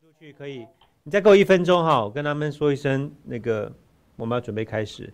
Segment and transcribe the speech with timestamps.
[0.00, 0.66] 出去可以，
[1.02, 3.70] 你再给我一分钟哈，我跟他们说一声，那个
[4.16, 5.12] 我们要准备开始。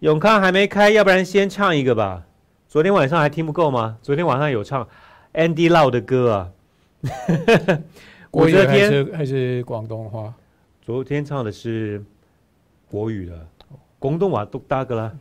[0.00, 2.26] 永康还没开，要不然先唱一个吧。
[2.68, 3.96] 昨天晚上还听不够吗？
[4.02, 4.86] 昨天晚上有唱
[5.32, 6.52] Andy Lau 的歌啊。
[8.30, 10.34] 国语还是还是广东话？
[10.82, 12.04] 昨天唱的是
[12.90, 13.46] 国语的，
[13.98, 15.16] 广东话都大个了。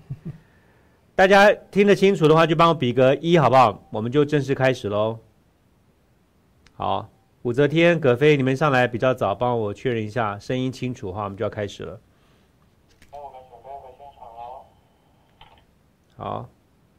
[1.16, 3.81] 大家听得清楚的话，就帮我比个一，好不好？
[3.89, 5.17] 我们就正式开始喽。
[6.81, 7.07] 好，
[7.43, 12.01] 武则天、葛飞，你们上来比较早，帮我确认一下声音清楚哈，我们就要开始了。
[16.17, 16.49] 好，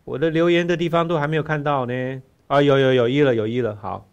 [0.04, 2.22] 我的留言的地方都还没有看到呢。
[2.46, 4.06] 啊，有有有一了，有一了，好，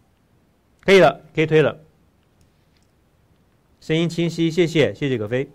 [0.84, 1.78] 可以了，可以推了。
[3.80, 5.48] 声音清晰，谢谢，谢谢葛飞。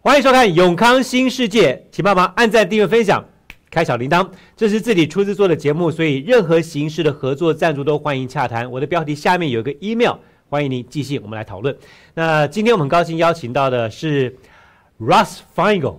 [0.00, 3.24] 欢迎收看《永康新世界》，请帮忙按赞、订阅、分享、
[3.70, 4.28] 开小铃铛。
[4.56, 8.70] 这是自己出资做的节目，所以任何形式的合作赞助都欢迎洽谈。
[8.70, 10.16] 我的标题下面有一个 email，
[10.48, 11.76] 欢迎您寄信，我们来讨论。
[12.14, 14.36] 那今天我们很高兴邀请到的是
[14.98, 15.98] Russ Feingold。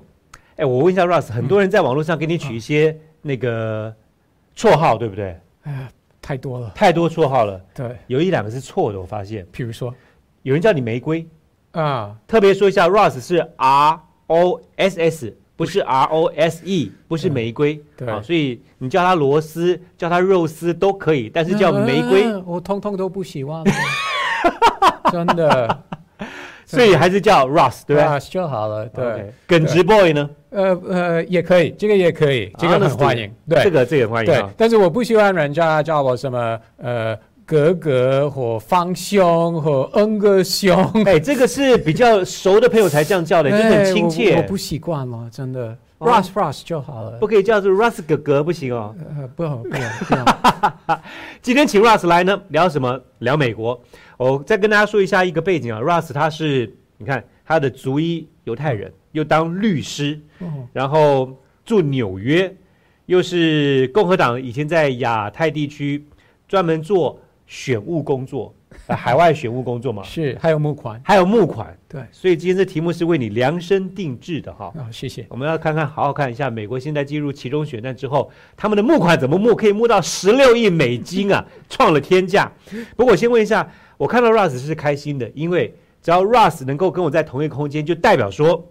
[0.55, 3.93] 哎，我问一下 Russ，很多人在网络上给你取一些那个
[4.55, 5.37] 绰号，对不对？
[5.63, 5.89] 哎呀，
[6.21, 6.71] 太多了。
[6.75, 9.93] 太多绰号了，对，有一两个是错的，我发现比如说
[10.41, 11.25] 有人叫你玫瑰。
[11.71, 17.77] 啊，特别说一下，Russ 是 R O S S，不是 R O S E，不是玫瑰。
[17.97, 23.61] 对啊，所以你叫它螺丝，叫它肉丝都可以，但是叫玫瑰，嗯我通通都不喜欢，
[25.11, 25.83] 真的，
[26.65, 28.03] 所以还是叫 Ross，对不对？
[28.03, 28.85] 啊就好了。
[28.85, 30.29] 对耿直 boy 呢？
[30.51, 33.29] 呃呃，也可以，这个也可以，这个很欢迎。
[33.49, 37.17] 对，这个这个很欢迎对啊。，但是我不喜欢人家叫我什么呃
[37.49, 40.71] 格格或方兄或恩哥兄，
[41.03, 44.43] 哎，这个是比较熟的朋友才这样叫的， 就很亲切我。
[44.43, 45.75] 不习惯了，真的。
[45.97, 47.25] 哦，Russ Russ 就好了不。
[47.25, 48.95] 可以叫做 Russ 哥哥，不行哦。
[49.17, 50.25] 呃，不好不用不用。
[51.41, 53.01] 今天请 Russ 来呢，聊什么？
[53.17, 53.81] 聊美国。
[54.17, 61.35] 我再跟大家说一下一个背景啊，Russ 他是你看他的族裔犹太人，又当律师，哦然后
[61.65, 62.55] 住纽约，
[63.07, 66.05] 又是共和党以前在亚太地区
[66.47, 68.53] 专门做选务工作，
[68.85, 71.01] 呃海外选务工作嘛，是，还有募款。
[71.03, 71.75] 还有募款。
[71.87, 74.71] 对，所以今天这题目是为你量身定制的哈。
[74.77, 75.25] 啊，谢谢。
[75.29, 82.51] 我们要看看，好好看一下美国现在进入其中选战之后，他们的募款怎么募，可以募到十六亿美金啊， 创了天价。
[82.95, 83.67] 不过我先问一下，
[83.97, 85.73] 我看到 Russ 是开心的，因为
[86.03, 88.63] 只要 Russ 能够跟我在同一个空间，就代表说，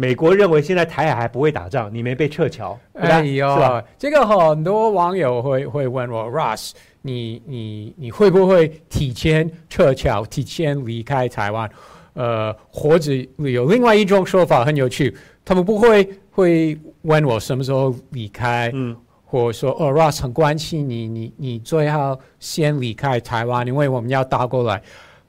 [0.00, 3.24] 美国认为现在台海还不会打仗，你没被撤侨，哎是吧？
[3.24, 6.70] 呦，这个很多网友会会问我，Russ，
[7.02, 11.68] 你你你会不会提前撤侨，提前离开台湾？
[12.14, 15.12] 呃，或者有另外一种说法很有趣，
[15.44, 24.80] 他们不会会问我什么时候离开，嗯，或者说哦，Russ 很关心你，你你最好先离开台湾，因为我们要打过来。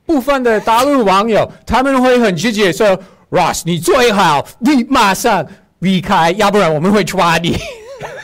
[0.05, 5.45] 部分的大陆网友他们会很直接说，Russ，你最好你马上
[5.79, 7.55] 离开，要不然我们会抓你。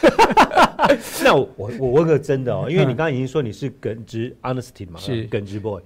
[1.23, 5.81] 那我我我问个真的哦，因为你嗯刚刚已经说你是耿直 honesty 嘛，是耿直 boy。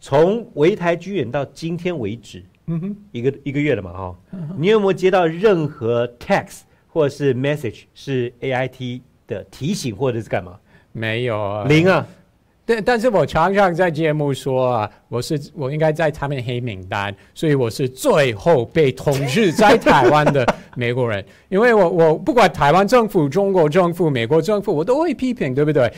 [0.00, 4.14] 从围台军演到今天为止，嗯哼，一个一个月了嘛哈、
[4.58, 10.58] 你有没有接到任何 text 或者是 message 是 AIT 的提醒或者是干嘛？
[10.92, 12.06] 没有啊，零啊，
[12.66, 21.24] 但但是我常常在节目说啊，我是我应该在他们黑名单，所以我是最后被统治在台湾的美国人。
[21.48, 25.92] 因为我我不管台湾政府、中国政府、美国政府，我都会批评，对不对？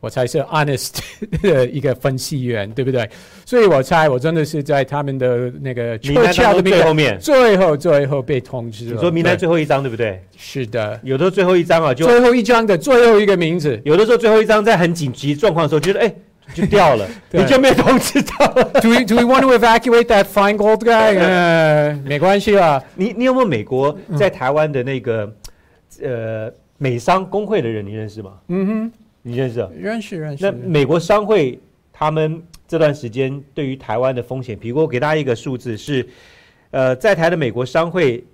[0.00, 0.98] 我才是 honest
[1.42, 3.08] 的一个分析员，对不对？
[3.44, 8.92] 所以我猜我真的是在他们的那个名单的最后面，最后最后被通知了。
[8.92, 10.22] 你说名单最后一张对不对？
[10.36, 13.80] 是的，有的时候最后一张啊，就最后一张的最后一个名字。
[13.84, 16.14] 有的时候最后一张在很紧急状况的时候，觉得哎
[16.54, 18.64] 就掉了， 你就没有通知到了。
[18.80, 21.18] Do we do we want to evacuate that fine gold guy？
[21.18, 22.80] 呃，没关系啦。
[22.94, 25.32] 你你有没有美国在台湾的那个、
[26.02, 28.34] 呃美商工会的人，你认识吗？
[28.48, 28.92] 嗯哼。
[29.22, 29.70] 你认识啊？
[29.74, 30.44] 认识认识。
[30.44, 31.58] 那美国商会
[31.92, 36.06] 他们这段时间对于台湾的风险评估，我给大家一个数字是，
[36.70, 38.24] 呃，在台的美国商会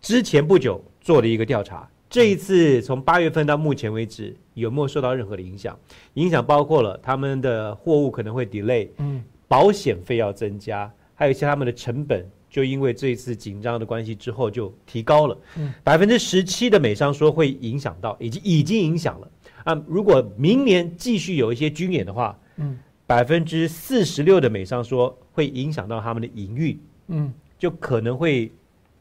[0.00, 5.78] 之前不久做了一个调查，这一次从八月份到目前为止有没有受到任何的影响？
[6.14, 12.26] 影响包括了他们的货物可能会 delay，嗯保险费要增加，还有一些他们的成本。
[12.48, 19.28] 就因为这一次紧张的关系之后就提高了嗯，百分之十七的美商说会影响到，已经已经影响了
[19.64, 19.82] 啊。
[19.86, 26.78] 如果明年继续有一些军演的话，嗯百分之四十六的美商说会影响到他们的营运，
[27.08, 28.50] 嗯就可能会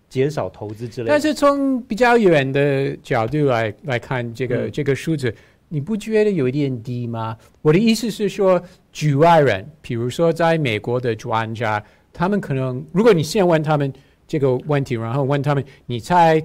[0.09, 1.13] 减少投资之类的。
[1.13, 5.33] 但是从比较远的角度来来看这个、嗯这个数字，
[5.69, 7.37] 你不觉得有一点低吗？
[7.61, 8.61] 我的意思是说，
[8.91, 11.81] 局外人，比如说在美国的专家，
[12.11, 13.93] 他们可能，如果你先问他们
[14.27, 16.43] 这个问题，然后问他们，你猜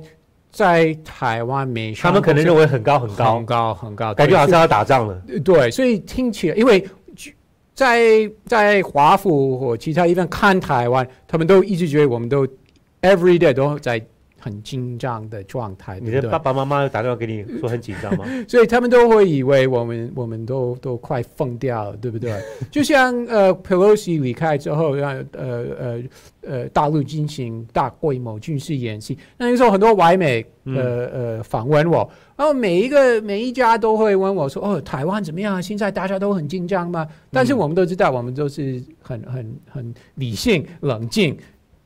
[0.57, 5.15] 在台湾没上他们可能认为为很高很高很，高很高，感觉好像要打仗了。
[5.27, 6.83] 对对，所以听起来，因为
[7.75, 8.01] 在
[8.47, 12.47] 在华府或其他地方看台湾，他们都一直觉得我们都
[13.03, 14.03] every day 都在
[14.39, 15.99] 很紧张的状态？
[16.01, 18.25] 你的爸爸妈妈打电话给你说很紧张吗？
[18.47, 22.33] 所以他们都会以为我们我们都都快疯掉了，对不对？
[22.71, 26.03] 就像呃，Pelosi 离开之后，让呃呃
[26.43, 31.07] 呃大陆进行大规模军事演习，那个时候很多外媒嗯呃
[31.37, 35.63] 呃访问我，然后每一个每一家都会问我说：“哦，台湾怎么样？
[35.63, 41.37] 现在大家都很紧张吗？”但是我们都知道，我们都是很很很理性、冷静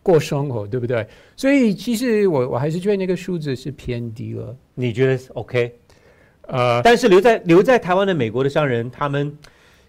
[0.03, 1.07] 过生活，对不对？
[1.37, 4.57] 所以其实我我还是觉得那个数字是偏低了。
[4.75, 5.75] 你觉得 OK？
[6.49, 9.37] 呃，但是留在留在台湾的美国的商人，他们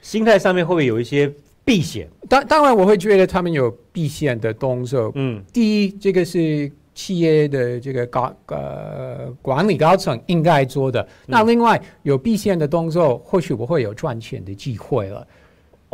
[0.02, 1.32] 心态上面会不会有一些
[1.66, 2.08] 避险？
[2.30, 5.12] 当当然，我会觉得他们有避险的动作。
[5.16, 11.08] 嗯，第一，这个是企业的这个高呃管理高层应该做的。
[11.26, 15.26] 那另外有避险的动作，或许我会有赚钱的机会了，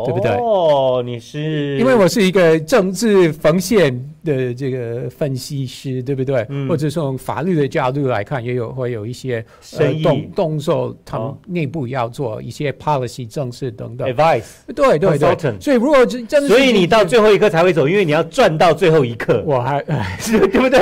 [0.06, 3.92] 对不对哦，你是因为我是一个政治防线
[4.24, 6.46] 的这个分析师，对不对？
[6.50, 9.44] 嗯或者从法律的角度来看，也有会有一些
[10.04, 14.08] 动动作，他们哦内部要做一些 policy 政策等等。
[14.08, 14.44] advice，
[14.76, 19.82] 对对对所以如果真真的所以你到最后一刻才会走，因为你要赚到最后一刻，我还
[20.30, 20.80] 对不对？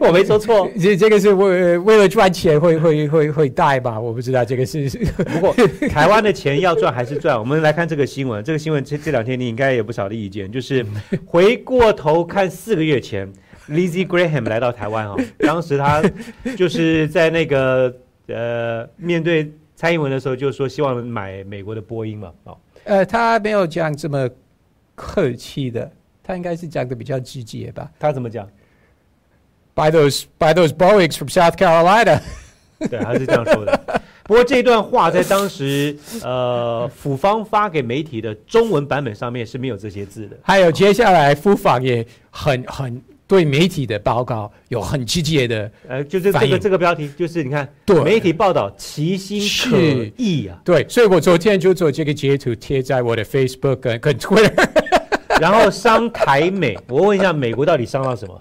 [0.00, 0.68] 我没说错。
[0.80, 4.00] 这这个是为为了赚钱会 会会会带吧？
[4.00, 5.54] 我不知道这个是是不过
[5.88, 7.38] 台湾的钱要赚还是赚？
[7.38, 10.84] 我们来看这个新闻，这个新闻这这两天你应该有不少的意见，就是
[11.26, 13.30] 回过头看四个月前
[13.68, 16.02] ，Lizzie Graham 来到台湾哦， 当时他
[16.56, 17.94] 就是在那个
[18.28, 24.28] 呃面对蔡英文的时候，就说希望买美国的波音嘛，哦，呃，他没有讲这么
[24.94, 25.90] 客气的，
[26.22, 28.48] 他应该是讲的比较直接吧他怎么讲
[29.74, 32.20] ？？Buy those buy those Boeings from South Carolina。
[32.78, 34.00] 对，他是这样说的。
[34.26, 40.36] 不过这段话在当时呃府方发给媒体的中文版本上面是没有这些字的。
[40.42, 48.00] 还有接下来夫访也很很对媒体的报告有很直接的呃，就是这个这个标题，就是你看，对。
[48.04, 49.76] 媒体报道其心可
[50.16, 54.52] 异啊，对，所以我昨天就做这个截图贴在我的 Facebook 跟跟 Twitter，
[55.40, 58.40] 然后伤台美，我问一下，美国到底伤到什么？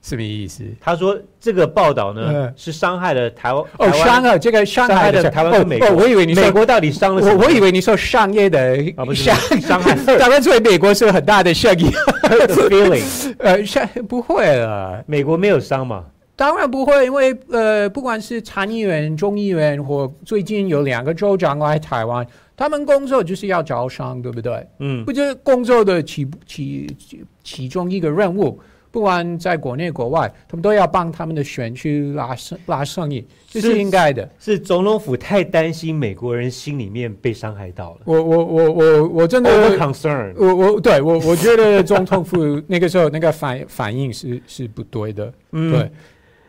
[0.00, 0.62] 什么意思？
[0.80, 5.88] 他说这个报道呢嗯是伤害了台湾，哦，台湾伤害这个伤伤害的台湾跟美国。
[5.88, 7.44] 哦，我以为你说美国到底伤了什我么？
[7.44, 8.76] 我以为你说商业的
[9.14, 11.90] 伤伤害当然，对美国是很大的效益。
[12.24, 13.04] feeling，
[13.38, 16.04] 呃，伤不会了，美国没有伤嘛？
[16.36, 24.66] 当然不会，因为呃，不管是参议员、众议员，或最近有两个州长来台湾，他们工作就是要招商，对不对？
[24.78, 34.28] 嗯不，就是工作的其其其其中一个任务，不管在国内国外，他们都要帮他们的选区拉生拉生意，这是是应该的。
[34.38, 40.32] 是总统府太担心美国人心里面被伤害到了我我我我我真的 concern。
[40.36, 45.90] 我我对我我觉得总统府那个时候那个反 反应是是不对的，嗯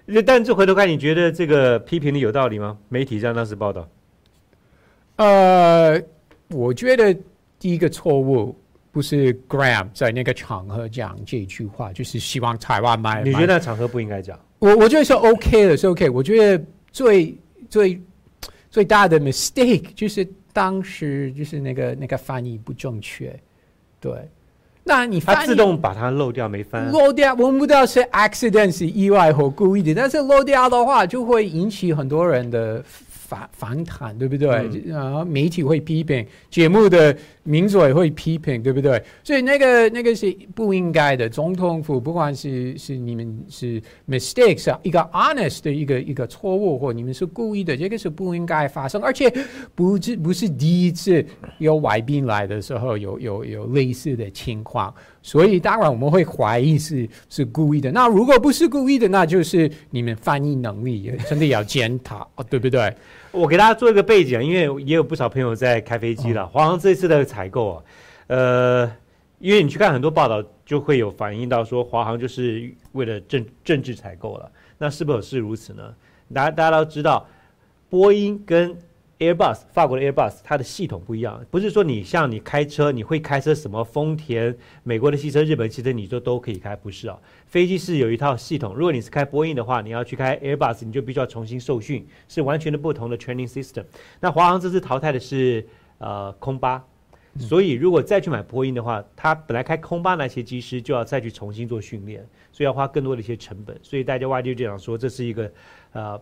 [0.05, 2.77] 对，但这回头看，你觉得这个批评的有道理吗？
[2.89, 3.87] 媒体这样当时报道，
[5.17, 6.01] 呃，
[6.49, 7.15] 我觉得
[7.59, 8.55] 第一个错误
[8.91, 13.23] 不是 Graham 在那个场合讲这句话，就是希望台湾买。
[13.23, 14.39] 你觉得那场合不应该讲？
[14.59, 16.09] 我我觉得是 OK 的，是 OK。
[16.09, 17.37] 我觉得最
[17.69, 18.01] 最
[18.69, 23.37] 最大的 mistake 就是当时就是那个那个翻译不正确，
[23.99, 24.13] 对。
[24.87, 26.91] 那你翻他自动把它漏掉没翻？
[26.91, 32.85] 漏掉，我们不知道是 accident 是意外或故意的，但是漏掉的话就会引起很多人的
[33.27, 34.47] 反反弹，对不对？
[34.85, 39.01] 然后媒体会批评，节目的名嘴会批评，对不对？
[39.23, 41.27] 所以那个那个是不应该的。
[41.27, 49.33] 总统府不管是是你们是 mistakes 啊，一个 honest 的一个一个错误，或你们是故意的，这个是不应该发生，而且
[49.73, 51.25] 不是不是第一次
[51.57, 54.93] 有外宾来的时候有有有类似的情况。
[55.25, 57.91] 所以当然我们会怀疑是是故意的。
[57.91, 62.95] 那如果不是故意的，那就是你们翻译能力也真的要检讨， 哦对不对？
[63.31, 66.45] 我给大家做一个背景啊，因为也有不少朋友在开飞机了。
[66.45, 67.83] 华航这次的采购啊，
[68.27, 68.91] 呃，
[69.39, 74.51] 因为你去看很多报道，就会有反映到说华航就是为了政政治采购了。
[74.77, 75.91] 那是否是如此呢？
[76.31, 77.25] 大家大家都知道，
[77.89, 78.77] 波音跟
[79.19, 87.17] Airbus 法国的 Airbus 它的系统不一样，不是说你像你开车你会开车什么丰田、美国的汽车、日本汽车你就都可以开，不是啊？
[87.45, 93.85] 飞机是有一套系统，如果你是开波音的话，你要去开 Airbus 你就必须要重新受训，是完全的不同的 training system。
[94.19, 95.65] 那华航这次淘汰的是
[95.99, 96.83] 呃空巴。
[97.37, 103.77] 所以，如果再去买波音的话，它本来开空巴那些机师就要再去重新做训练，所以要花更多的一些成本。
[103.83, 105.51] 所以大家外界就讲说，这是一个
[105.91, 106.21] 呃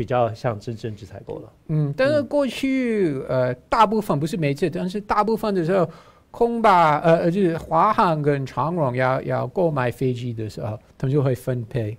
[0.00, 1.52] 比较像真政治采购了。
[1.68, 5.86] 嗯，但是过去呃大部分不是每次，但是大部分的时候，
[6.30, 11.94] 空巴呃就是华航跟长荣要要购买飞机的时候，他们就会分配，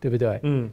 [0.00, 0.40] 对不对？
[0.42, 0.70] 嗯。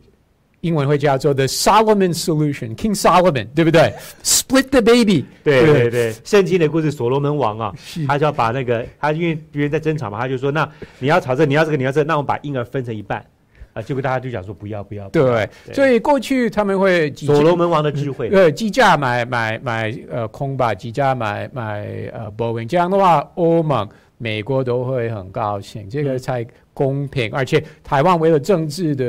[0.61, 3.91] 英文会叫做 The Solomon Solution，King Solomon，对不对
[4.23, 7.73] ？Split the baby，对对对，圣经的故事，所罗门王啊，
[8.07, 13.25] 他就要把那个他因为别人在争吵嘛，他就说那你要吵这，你要这个，你要这，那我们把婴儿分成一半
[13.73, 15.09] 啊，结果大家就讲说不要不要。
[15.09, 23.87] 对，所以过去他们会所罗门王的智慧，对，计价买买买呃空吧，计价买买呃 Boeing，这样的话，欧盟、
[24.17, 26.45] 美国都会很高兴，这个才。
[26.73, 29.05] 公平，而且台湾为了政治的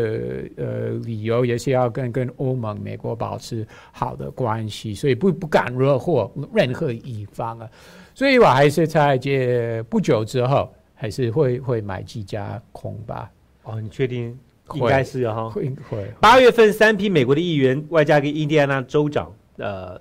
[0.57, 7.69] 呃理由，也是要跟跟欧盟、美国保持好的关系，所以不不敢惹祸任何一方啊。
[8.16, 13.31] 所以我还是在这不久之后，还是会会买几家空吧。
[13.62, 14.37] 哦，你确定？
[14.75, 16.11] 应该是哈，会会。
[16.21, 20.00] 八月份三批美国的议员，外加一个印第安纳州长，呃。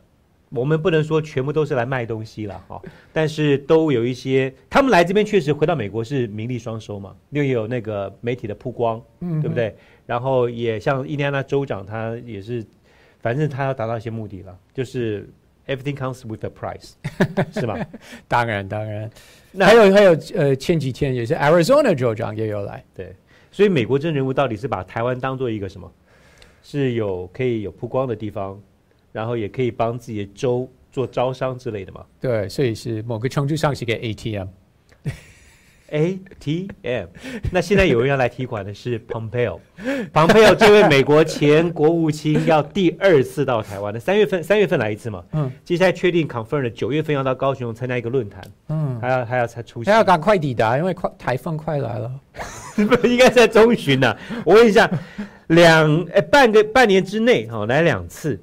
[0.53, 2.82] 我们不能说全部都是来卖东西了哈，
[3.13, 9.74] 但是都有一些，他们来这边确实回到美国是名利双收嘛，又有那个媒体的曝光，对不对？
[10.06, 12.62] 然后也像印第安纳州长，他也是，
[13.22, 15.25] 反正他要达到一些目的了，就是
[15.68, 16.96] everything comes with a price，
[17.58, 17.77] 是吗？
[18.27, 19.10] 当然当然，
[19.53, 23.15] 那还有还有呃，前几天也是 Arizona 州长也有来，对，
[23.51, 25.91] 所以美国真人物到底是把台湾当做一个什么？
[26.63, 28.60] 是有可以有曝光的地方。
[29.13, 32.05] 然后也可以帮自己的州做招商之类的吗？
[32.22, 34.48] 对，所以是某个程度上是个 ATM。
[35.91, 37.07] ATM。
[37.51, 45.24] 那现在有人要来提款的是 Pompeo，Pompeo 这位美国前国务卿要第二次到台湾的，三月份三月份来一次嘛？
[45.33, 45.51] 嗯。
[45.63, 48.41] 接下来确定 confirm 了，九月份要到高雄参加一个论坛。
[48.69, 49.00] 嗯。
[49.00, 49.89] 还要还要才出席。
[49.89, 52.12] 还要赶快抵达，因为快台风快来了。
[52.75, 54.15] 不 应该在中旬呢？
[54.45, 54.89] 我问一下，
[55.48, 58.39] 两哎半个半年之内哈来两次。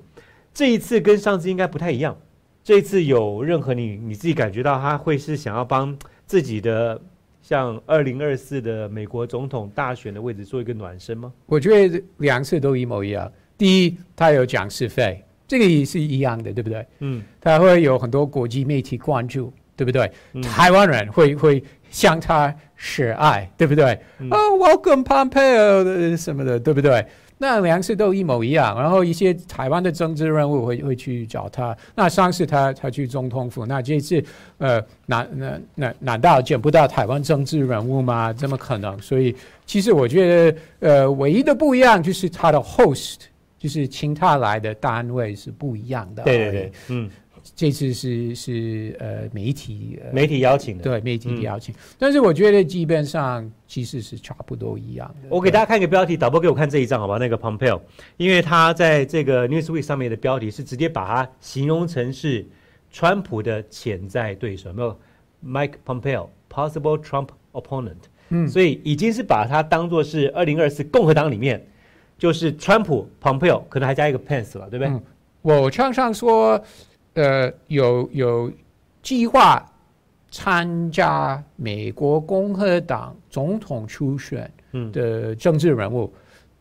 [0.53, 2.19] 这一次跟上次应该不太一样，
[2.65, 7.01] 这一次有任何你你自己感觉到他会是想要帮自己的
[7.49, 11.33] 像二零二四的美国总统大选的位置做一个暖身吗？
[11.47, 13.33] 我觉得两次都一模一样。
[13.57, 16.87] 第一，他有讲是非，这个也是一样的，对不对？
[16.99, 20.13] 嗯，他会有很多国际媒体关注，对不对？
[20.43, 23.93] 台湾人会会向他示爱，对不对？
[24.29, 27.03] 啊，Welcome Pompeo 什么的，对不对？
[27.39, 31.77] 那两次都一模一样，然后一些台湾的政治人物会会去找他。
[31.95, 34.23] 那上次他他去总统府，那这次
[34.59, 38.33] 呃难难难难道见不到台湾政治人物吗？
[38.33, 39.01] 怎么可能？
[39.01, 43.19] 所以其实我觉得呃唯一的不一样就是他的 host，
[43.59, 46.25] 就是请他来的单位是不一样的。
[46.25, 47.11] 对对对，嗯。
[47.59, 55.29] 这次是是呃媒体媒体邀请的，对媒体的邀请，但是我觉得基本上其实是差不多一样的。
[55.29, 57.19] 我给大家看一个标题，导播给我看这一张好吧？
[57.19, 57.81] 那个 Pompeo，
[58.17, 62.47] 因为他在这个 Newsweek 上面的标题是直接把它形容成是
[62.93, 64.97] 川普的潜在对手，没有
[65.45, 71.67] Mike Pompeo possible Trump opponent，嗯，所以已经是把它当做是二零二四共和党里面
[72.17, 74.95] 就是川普 Pompeo，可能还加一个 Pence 了，对不对？
[75.43, 76.63] 我常常说。
[77.19, 78.53] 呃，有有
[79.03, 79.61] 计划
[80.31, 84.49] 参加美国共和党总统初选
[84.93, 86.13] 的政治人物，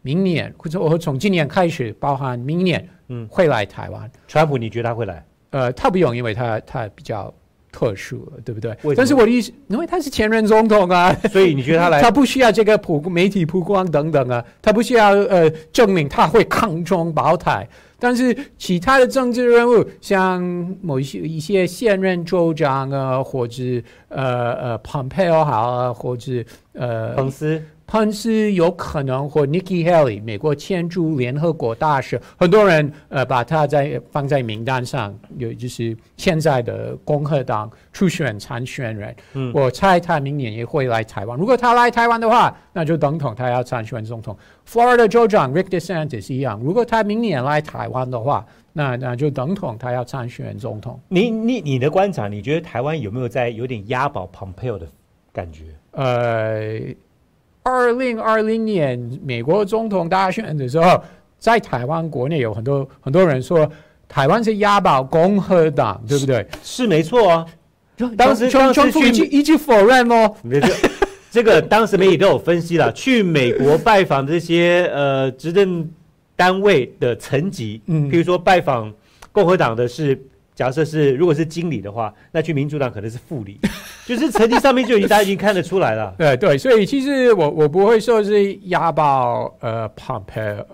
[0.01, 4.09] 明年或者我从今年开始，包含明年，嗯，会来台湾。
[4.27, 5.23] 川普，你觉得他会来？
[5.51, 7.31] 呃，他不用，因为他他比较
[7.71, 8.75] 特殊，对不对？
[8.95, 12.01] 但是我的意思，因为他是前任总统啊，所以你觉得他来？
[12.01, 17.69] 他不需要这个普媒体曝光等等啊，他不需要呃证明他会抗中保台。
[17.99, 20.41] 但是其他的政治人物，像
[20.81, 23.63] 某一些一些现任州长啊，或者
[24.09, 27.61] 呃呃蓬佩奥好啊，或者呃，彭斯。
[27.87, 39.15] 彭斯有可能或 Nikki Haley，美国前驻联合国大使，很多人呃把他在放在名单上，有就是现在的共和党初选参选人。
[39.35, 41.39] 嗯，我猜他明年也会来台湾。
[41.39, 44.37] 如果他来台湾的话，那就等同他要参选总统。
[44.69, 50.99] Florida 州长 Rick DeSantis 一样，如果他明年来台湾的话，那那就等同他要参选总统。
[51.07, 54.85] 你你你的观察，你觉得台湾有没有在有点押宝 Pompeo 的
[55.31, 55.63] 感觉？
[55.91, 56.93] 呃。
[57.67, 61.03] 二零二零年美国总统大选的时候，
[61.37, 63.69] 在台湾国内有很多很多人说
[64.07, 66.47] 台湾是押宝共和党，对不对？
[66.63, 67.45] 是没错啊。
[68.15, 70.33] 当时中中府一句一句否认哦。
[70.43, 70.89] 没错，
[71.29, 75.89] 这个当时媒体都有分析了，去美国拜访这些呃执政
[76.37, 78.93] 单位的层级，嗯，比如说拜访
[79.33, 80.17] 共和党的是。
[80.57, 83.59] 假设是如果是经理的话，那去民主党可能是副理，
[84.07, 86.13] 就是成绩上面就已经大家已经看得出来了。
[86.17, 90.65] 对对，所以其实我我不会说是压爆呃 Pompeo，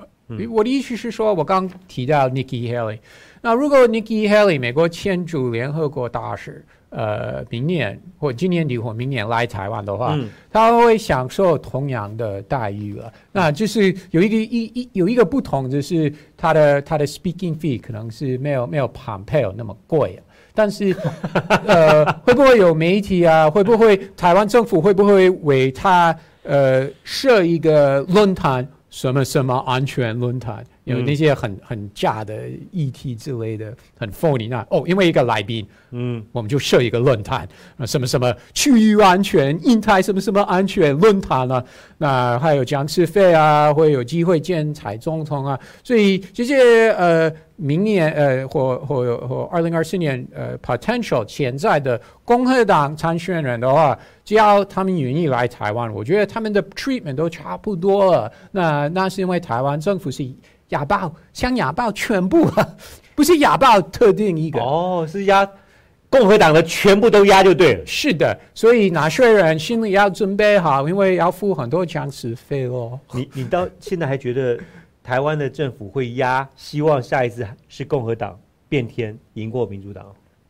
[0.49, 2.99] 我的意思是说，我刚提到 Nikki Haley，
[3.41, 6.65] 那如果 Nikki Haley 美国前驻联合国大使。
[6.95, 10.15] 呃，明年或今年底或明年来台湾的话，
[10.51, 13.11] 他会享受同样的待遇了。
[13.31, 20.21] 那就是有一个一一有一个不同，就是他的他的 speaking fee 可能是没有没有 Pompeo 那么贵，
[20.53, 20.95] 但是
[21.65, 23.49] 呃，会不会有媒体啊？
[23.49, 28.67] 会不会台湾政府会不会为他呃设一个论坛？
[28.93, 30.63] 什么什么安全论坛？
[30.83, 37.47] 有那些很很假的议题之类的，很 funny 那哦，因为一个来宾，嗯，我们就设一个论坛
[37.77, 41.63] 啊，什么什么区域安全、印太什么什么安全论坛啊，
[41.97, 58.31] 那还有讲师费啊，会有机会见蔡总统啊，所以这些呃，明年呃或或或二零二四年呃 potential 潜在的共和党参选人的话，只要他们愿意来台湾，我觉得他们的 treatment 都差不多了。
[58.51, 60.29] 那那是因为台湾政府是。
[60.69, 62.75] 哑巴，像哑巴全部啊，
[63.13, 65.47] 不是哑巴特定一个哦，是压
[66.09, 67.85] 共和党的全部都压就对了。
[67.85, 72.99] 是的，所以纳税人心里要准备好，因为要付很多僵尸费哦。
[73.11, 74.57] 你你到现在还觉得
[75.03, 76.47] 台湾的政府会压？
[76.55, 80.03] 希望下一次是共和党变天赢过民主党？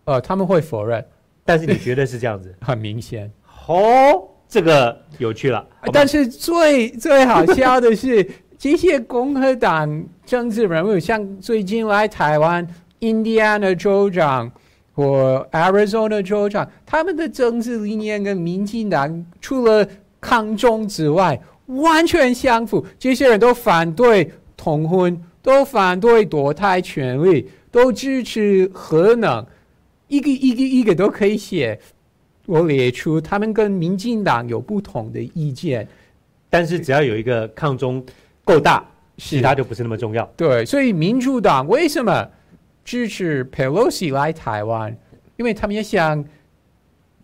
[0.06, 1.04] 呃，他们会否认，
[1.44, 2.56] 但是你觉得是这样子？
[2.62, 3.30] 很明显。
[3.68, 5.66] 哦，这个有趣了。
[5.92, 8.28] 但是最最好笑的是。
[8.56, 12.66] 这些共和党政治人物，像最近来台湾
[13.00, 14.50] 印第安的州长
[14.94, 19.86] 或 Arizona 州长，他们的政治理念跟民进党除了
[20.22, 22.86] 抗中之外，完全相符。
[22.98, 29.46] 这些人都反对同婚，都反对堕胎权利，都支持核能，
[30.08, 31.78] 一个一个一个都可以写。
[32.46, 35.88] 我列出他们跟民进党有不同的意见，
[36.50, 38.06] 但是只要有一个抗中。
[38.46, 40.30] 够大，其他就不是那么重要。
[40.36, 42.30] 对，所以民主党为什么
[42.84, 44.94] 支持 Pelosi 来台湾？
[45.38, 46.22] 因为他们也想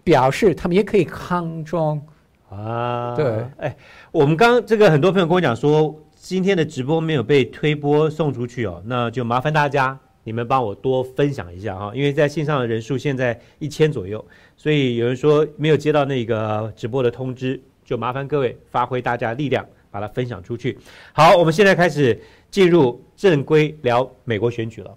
[0.01, 2.01] 表示，他们也可以抗中
[2.49, 3.13] 啊。
[3.17, 3.75] 对，哎，
[4.13, 9.99] 我们刚这个很多朋友跟我讲说，今天的直播没有被推播送出去哦，那就麻烦大家，
[10.29, 14.23] 你们帮我多分享一下哈，因为在线上的人数现在一千左右，
[14.55, 19.65] 所以有人说没有接到那个直播的通知，就麻烦各位发挥大家力量。
[19.91, 20.77] 把它分享出去。
[21.13, 24.95] 好，我们现在开始进入正规聊美国选举了。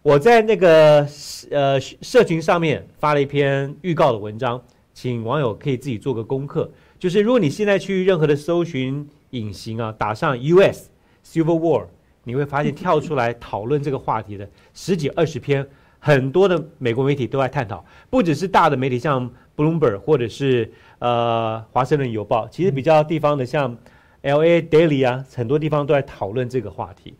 [0.00, 1.04] 我在那个
[1.50, 4.62] 呃社群上面发了一篇预告的文章，
[4.94, 6.70] 请网友可以自己做个功课。
[7.00, 10.88] 就是如果你现在去任何的搜寻引擎啊，打上 U.S.
[11.26, 11.86] Civil War，
[12.28, 15.66] 你会发现跳出来讨论这个话题的十几二十篇，
[15.98, 23.76] 很多的美国媒体都在探讨，不只是大的媒体像 Bloomberg 或者是呃华盛顿邮报，其实比较地方的像。
[24.22, 27.14] L A Daily 啊，很多地方都在讨论这个话题。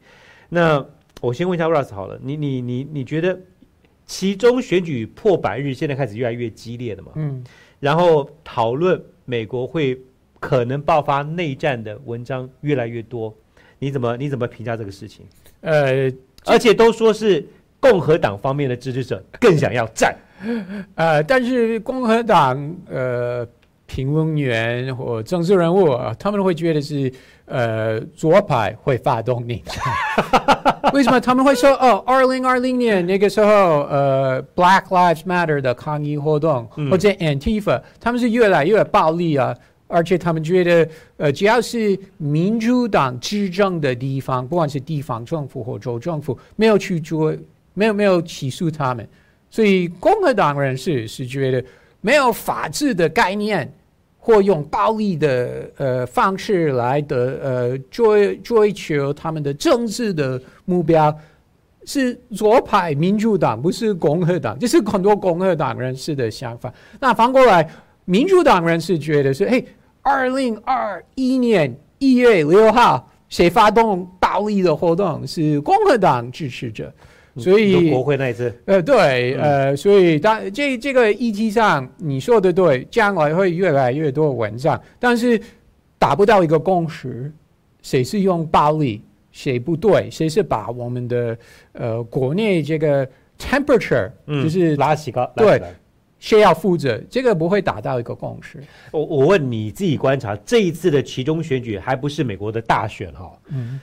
[0.49, 0.85] 那
[1.21, 3.39] 我先问一下 Russ 好了，你你你你觉得
[4.05, 7.13] 其中选举破百日，现在开始越来越激烈了嘛？
[7.15, 7.45] 嗯。
[7.79, 9.97] 然后讨论美国会
[10.41, 13.33] 可能爆发内战的文章越来越多，
[13.79, 15.27] 你怎么你怎么评价这个事情？
[15.61, 16.11] 呃，
[16.47, 17.47] 而且都说是
[17.81, 20.17] 共和党方面的支持者更想要战。
[20.95, 23.47] 呃，但是共和党呃。
[23.91, 27.11] 评论员或政治人物，他们会觉得是
[27.47, 29.83] 呃左派会发动内战。
[30.93, 32.05] 为什么他们会说哦？
[32.07, 39.57] 二零二零年那个时候，呃，Black Lives Matter 的抗议活动或者 Antifa，他们是越来越暴力啊！
[39.89, 47.35] 而且他们觉得，呃，只要是民主党执政的地方，不管是地方政府或州政府，没有去做，
[47.75, 49.09] 没有没有起诉他们，
[49.51, 51.65] 所以共和党人士是觉得
[52.01, 53.69] 没有法治的概念。
[54.21, 61.17] 或用暴力的呃方式来的呃追追求他们的政治的目标，
[61.87, 66.71] 是左派民主党，不是共和党，这是很多共和党人士的想法。
[67.01, 67.67] 那反过来，
[68.05, 69.65] 民主党人士觉得是：嘿，
[70.09, 76.91] 二零二一年一月六号，谁发动暴力的活动是共和党支持者。
[77.37, 85.39] 所以国会那一次，呃，对，呃，所以当这这个议题上，你说的对，将来会越来越多文章，但是
[85.99, 87.31] 达不到一个共识，
[87.83, 91.39] 谁是用暴力，谁不对，谁是把我们的
[91.73, 93.07] 呃国内这个
[93.39, 95.63] temperature，、嗯就是拉起高，对
[96.19, 98.63] 谁要负责，这个不会达到一个共识。
[98.91, 103.81] 我我问你自己观察，这一次的其中选举还不是美国的大选哈、嗯，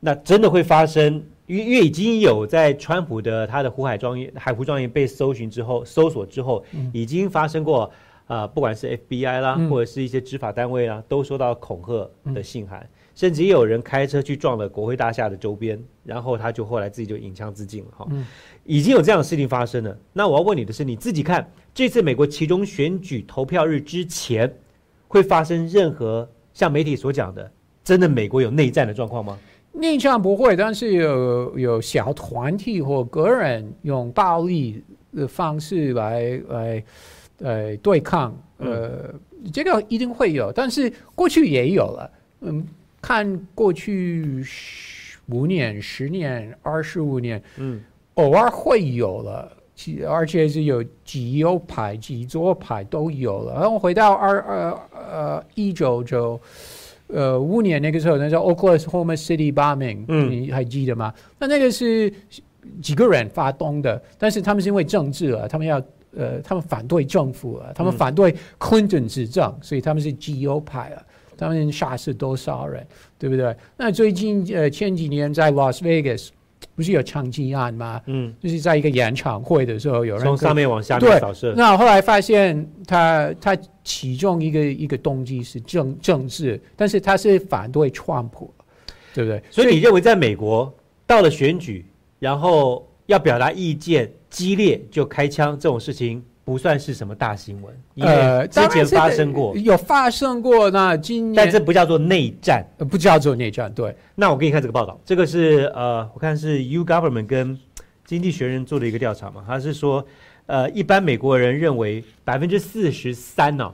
[0.00, 1.22] 那真的会发生？
[1.46, 7.82] 因为因为已经有在川普的他的湖海庄园海湖庄园被搜寻之后，搜索之后，已经发生过
[8.26, 18.06] 啊、呃不管是 FBI 啦，嗯或者是一些执法单位啦，都收到恐吓的信函，甚至也有人开车去撞了国会大厦的周边，然后他就后来自己就引枪自尽了哈。
[18.10, 18.24] 嗯
[18.64, 19.98] 已经有这样的事情发生了。
[20.12, 24.52] 那我要问你的是，你自己看这次美国其中选举投票日之前，
[25.08, 27.50] 会发生任何像媒体所讲的，
[27.82, 29.38] 真的美国有内战的状况吗？
[29.72, 34.84] 内战不会，但是有有小团体或个人用暴力
[35.16, 36.84] 的方式来来
[37.38, 39.14] 呃对抗，呃，
[39.50, 42.10] 这个一定会有，但是过去也有了，
[42.42, 42.66] 嗯，
[43.00, 47.82] 看过去十五年、十年、二十五年，嗯，
[48.16, 49.50] 偶尔会有了。
[49.82, 53.54] 其而且是有极右派、极左派都有了。
[53.54, 56.40] 然后回到二呃呃一九九
[57.08, 61.12] 呃五年那个时候，那叫 Oklahoma City bombing，嗯你还记得吗？
[61.40, 62.12] 那那个是
[62.80, 65.82] 几个人发动的，但是他们是因为政治啊，他们要
[66.16, 71.02] 呃，他们反对政府啊，他们嗯反对 Clinton 执政，所以他们是极右派啊。
[71.34, 72.86] 他们杀死多少人，
[73.18, 73.56] 对不对？
[73.76, 76.28] 那最近呃前几年在 Las Vegas
[76.74, 78.00] 不是有枪击案吗？
[78.06, 81.52] 嗯，就是在一个演唱会的时候，有人从上面往下对面扫射。
[81.56, 88.52] 那后来发现他他其中一个一个动机是政政治，但是他是反对川普，
[89.14, 89.42] 对不对？
[89.50, 90.72] 所以你认为在美国
[91.06, 91.84] 到了选举，
[92.18, 100.68] 然后要表达意见激烈就开枪这种事情，不算是什么大新闻，因为呃，之前发生过，有发生过。
[100.70, 102.66] 那今年但这不叫做内战。
[102.78, 107.58] 呃不叫做内战，对，那我给你看这个报道，这个是呃，我看是 U Government 跟
[108.04, 110.04] 经济学人做的一个调查嘛，他是说，
[110.46, 113.72] 呃，一般美国人认为百分之四十三呢，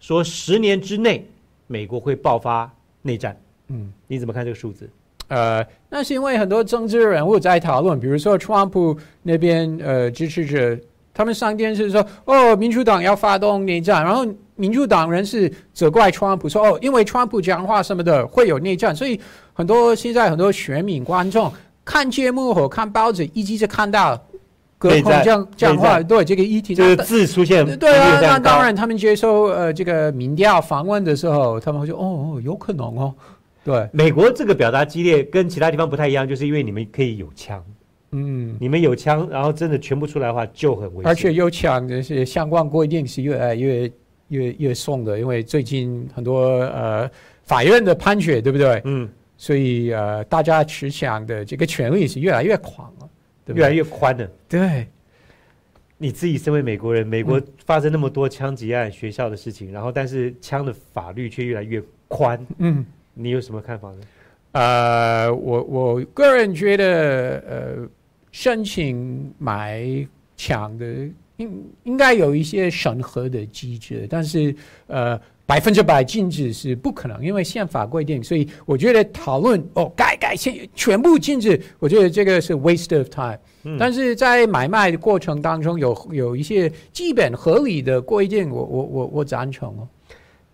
[0.00, 1.24] 说十年之内
[1.68, 2.70] 美国会爆发
[3.02, 3.92] 内战，嗯。
[4.08, 4.90] 你怎么看这个数字？
[5.28, 10.76] 呃，那是因为很多政治人物在讨论，比如说川普那边呃支持者，
[11.18, 19.20] 他们上电视说，哦，民主党要发动内战，然后民主党人是责怪川普说，哦，因为川普讲话什么的会有内战，所以
[19.52, 21.52] 很多现在很多选民观众
[21.84, 24.16] 看节目或看报纸，一直是看到
[24.78, 33.12] 隔空这样讲讲话对这个议题，这个字出现对啊，那当然，他们接受呃这个民调访问的时候，他们会说，哦，哦有可能哦，
[33.64, 37.60] 对，美国这个表达激烈跟其他地方不太一样，就是因为你们可以有枪，
[38.10, 38.56] 嗯。
[38.60, 41.06] 你们有枪，然后真的全部出来的话就很危险。
[41.06, 43.90] 而且又抢的是相关规定是越来越
[44.28, 47.10] 越越松的，因为最近很多呃
[47.44, 48.80] 法院的判决，对不对？
[48.84, 53.08] 嗯，所以呃大家持枪的这个权利是越来越狂了，
[53.44, 53.72] 对不越来？
[53.72, 54.30] 越宽了。
[54.48, 54.86] 对，
[55.96, 62.84] 你自己身为美国人，美国嗯发生那么多枪击案、学校的事情，然后但是枪的法律却越来越宽，嗯。
[63.20, 63.96] 你有什么看法呢？
[64.52, 67.88] 呃，我我个人觉得，呃，
[68.38, 69.84] 申请买
[70.36, 70.86] 抢的
[71.38, 74.54] 应应该有一些审核的机制，但是
[74.86, 78.22] 呃，百分之百禁止是不可能，因为宪法规定。
[78.22, 83.40] 所以我觉得讨论哦，改改全全部禁止，我觉得这个是 waste of time。
[83.64, 89.88] 嗯但是在买卖的过程当中有有一些基本合理的规定，我我我我赞成哦。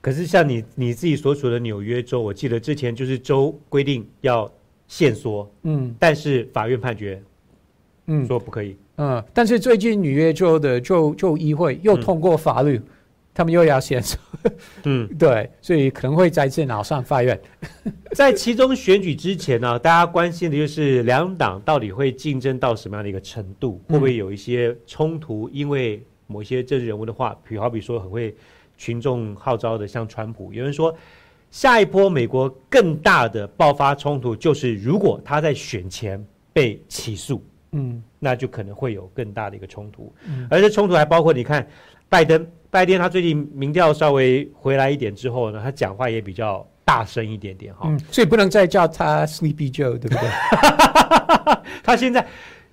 [0.01, 4.51] 可是像你你自己所处的纽约州，我记得之前就是州规定要
[4.89, 7.23] 限缩，嗯但是法院判决
[8.07, 8.27] 嗯。
[8.27, 8.77] 说不可以。
[8.97, 12.81] 嗯，但是最近纽约州的州州议会又通过法律，
[13.35, 14.17] 他们又要限制，
[14.85, 17.41] 嗯， 对，所以可能会再次闹上法院。
[18.15, 25.49] 在其中选举之前呢，大家关心的就是两党到底会竞争到什么样的一个程度，会嗯不会有一些冲突？
[25.53, 28.33] 因为某些政治人物的话，比如好比说很会
[28.79, 30.95] 群众号召的，像川普，有人说
[31.51, 37.43] 下一波美国更大的爆发冲突就是如果他在选前被起诉，
[37.75, 40.15] 嗯那就可能会有更大的一个冲突。
[40.27, 41.67] 嗯而这冲突还包括你看
[42.09, 47.87] 拜登，拜登他最近民调稍微回来一点之后呢，他讲话也比较大声一点点哈。
[47.89, 50.29] 嗯，所以不能再叫他 Sleepy Joe，对不对？
[51.83, 52.27] 他现在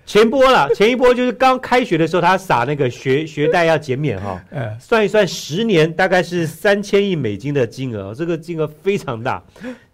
[0.06, 9.44] 前波了， 前一波就是刚开学的时候，他撒那个学学贷要减免哈，呃， 算一算，十年大概是三千亿美金的金额，这个金额非常大。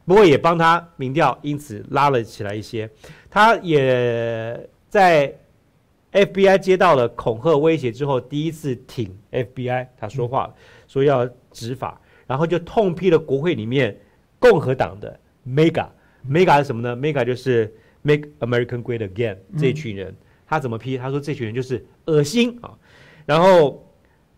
[0.06, 2.90] 不过也帮他民调因此拉了起来一些。
[3.30, 4.58] 他也
[4.90, 5.36] 在
[6.12, 10.56] FBI 接到了恐吓威胁之后，第一次挺 FBI，他说话了，
[10.88, 13.96] 说要执法，然后就痛批了国会里面
[14.40, 15.88] 共和党的 Mega
[16.28, 20.98] Mega 是什么呢？Mega 就是 Make American Great Again 这一群人，他怎么批？
[20.98, 22.78] 他说这群人就是恶心啊。
[23.26, 23.86] 然后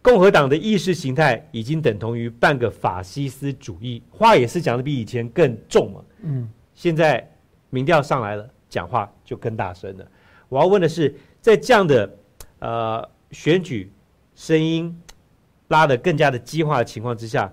[0.02, 6.06] 共和党的意识形态已经等同于半个法西斯主义，话也是讲的比以前更重了。
[6.24, 7.26] 嗯，现在
[7.70, 10.08] 民调上来了，讲话就更大声了。
[10.50, 12.18] 我要问的是，在这样的
[12.60, 13.92] 呃选举
[14.36, 15.00] 声音
[15.70, 17.52] 拉得更加的激化的情况之下，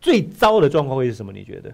[0.00, 1.30] 最糟的状况会是什么？
[1.30, 1.72] 你觉得？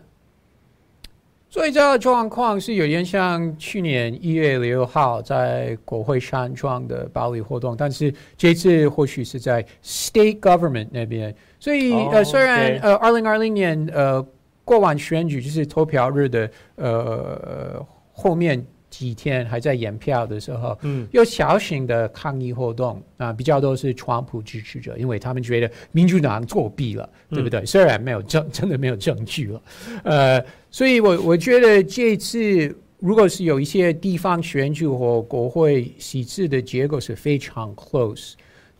[1.49, 14.21] 最糟的状况是有点像去年一月六号在国会山庄的暴力活动，但是这次或许是在 state government 那边，所以、哦呃，虽然呃，二零二零年呃
[14.65, 21.07] 过完选举就是投票日的呃后面几天还在验票的时候，嗯。
[21.11, 27.65] 有小型的抗议活动啊，比较都是川普支持者，因为他们觉得民主党作弊了，对不对？
[27.67, 29.63] 虽然没有证，真的没有证据了，
[30.05, 38.35] 呃，所以我我觉得这次如果是有一些地方选举和国会席次的结果是非常 close，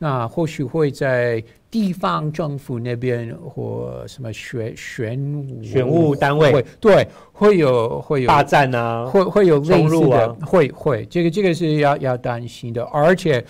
[0.05, 13.43] 那或许会在地方政府那边或什么选选务选务单位会对会有会有霸占啊，会会有类冲似的，啊会会，这个这个是要要担心的，而且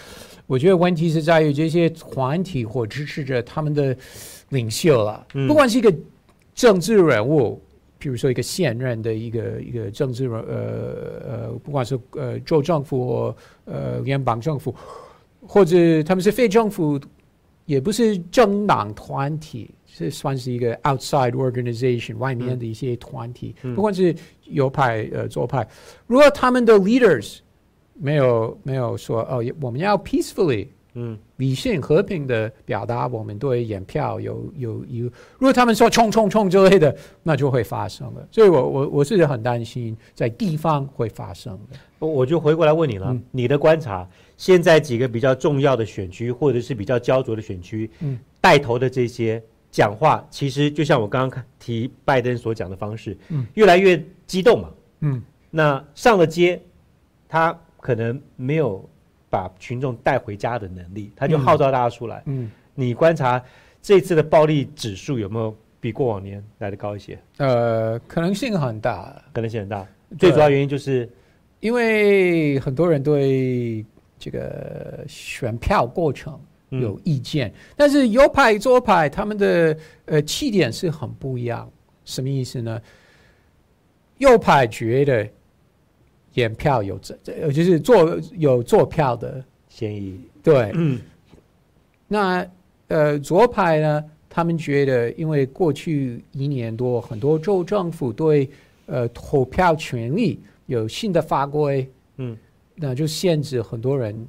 [0.47, 3.97] 我觉得问题是在于这些团体或支持者他们的
[4.51, 5.93] 领袖啊，嗯不管是一个
[6.55, 7.61] 政治人物，
[7.99, 10.57] 比如说一个现任的一个一个政治人，呃
[11.29, 14.73] 呃，不管是呃州政府或呃联邦政府，
[15.47, 17.01] 或者他们是非政府，
[17.67, 25.67] 也不是政党团体，是算是一个 outside organization 外面的一些团体，嗯不管是右派呃左派，
[26.07, 27.39] 如果他们的 leaders
[27.95, 35.05] 没有没有说哦，我们要 peacefully 嗯理性和平的表达我们对演票有有有，
[35.39, 38.29] 如果他们说冲冲冲之类的，那就会发生了。
[38.31, 41.79] 所以我我我是很担心在地方会发生的。
[41.99, 54.71] 我我就回过来问你了，嗯你的观察，现在几个比较重要的选区或者是比较焦灼的选区，嗯带头的这些讲话，其实就像我刚刚提拜登所讲的方式，嗯越来越激动嘛。
[55.01, 56.61] 嗯，那上了街，
[57.29, 58.89] 他可能没有
[59.31, 62.23] 把群众带回家的能力，他就嗯号召大家出来。
[62.27, 63.41] 嗯你观察
[63.81, 67.19] 这次的暴力指数有没有比过往年来的高一些？
[67.37, 69.87] 呃，可能性很大，可能性很大。
[70.19, 71.09] 最主要原因就是，
[71.61, 73.85] 因为很多人对
[74.25, 81.71] 这个选票过程嗯有意见，但是右派左派他们的呃起点是很不一样。
[82.07, 82.81] 什么意思呢？
[84.17, 85.29] 右派觉得
[86.35, 90.19] 验票有这呃就是做有做票的，嫌疑。
[90.43, 90.99] 对，嗯
[92.09, 92.47] 那
[92.89, 98.49] 呃左派呢，他们觉得因为过去一年多，很多州政府对
[98.87, 102.35] 呃投票权利有新的法规，嗯
[102.75, 104.27] 那就限制很多人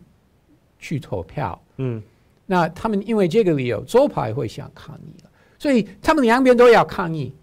[0.79, 1.61] 去投票。
[1.77, 2.01] 嗯
[2.47, 7.33] 那他们因为这个理由，左派会想抗议了，所以他们两边都要抗议，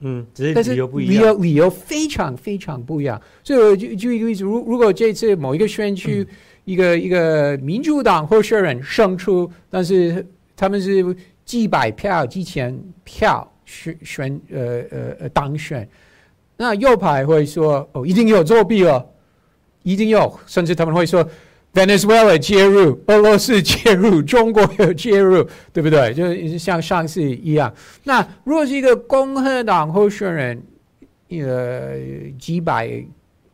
[0.00, 1.24] 嗯，只但是是理由不一理样。
[1.24, 3.18] 由理由非常非常不一样。
[3.42, 6.26] 所以我就举一个例子，如如果这次某一个选区、
[6.66, 14.60] 一个一个民主党候选人胜出，但是他们是几百票、几千票选选呃
[14.90, 15.88] 呃呃当选，
[16.58, 19.04] 那右派会说哦，一定有作弊了，
[19.82, 21.26] 一定要，甚至他们会说。
[21.74, 25.42] Venezuela 介入，俄罗斯 介入，中国有 介入，
[25.72, 26.12] 对不对？
[26.12, 27.72] 就是像上次一样。
[28.04, 30.62] 那如果是一个共和党候选人，
[31.30, 31.96] 呃，
[32.38, 33.02] 几百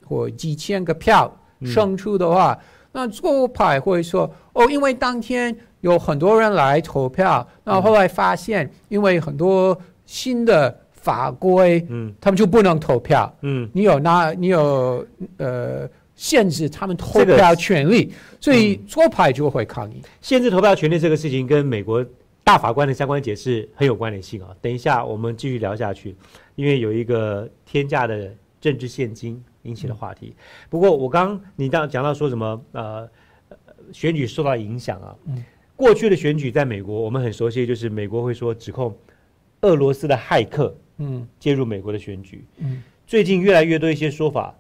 [0.05, 2.59] 或几千个票嗯胜出的话，
[2.91, 13.33] 那左派会说，哦，因为当天有很多人来投票，那后来发现，因为很多新的法规，嗯他们就不能投票。
[13.43, 15.89] 嗯你有那，你有呃
[16.19, 20.03] 限制他们投票权利，所以左派就会抗议。
[20.21, 22.05] 限制投票权利这个事情跟美国
[22.43, 24.49] 大法官的相关解释很有关联性啊。
[24.61, 26.17] 等一下我们继续聊下去，
[26.57, 30.35] 因为有一个天价的政治现金引起的话题。
[30.69, 33.09] 不过我刚你刚讲到说什么呃
[33.49, 33.57] 呃
[33.93, 35.45] 选举受到影响啊，嗯
[35.77, 38.93] 过去的选举在美国我们很熟悉，就是美国会说指控
[39.61, 42.45] 俄罗斯的骇客嗯介入美国的选举。
[42.59, 44.55] 嗯最近越来越多一些说法，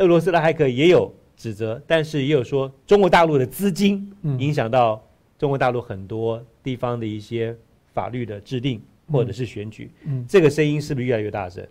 [0.00, 4.38] 俄罗斯的骇客也有指责，但是也有说中国大陆的资金嗯。
[4.38, 5.02] 影响到
[5.38, 7.56] 中国大陆很多地方的一些
[7.94, 10.26] 法律的制定或者是选举，嗯。
[10.28, 11.66] 这个声音是不是越来越大声？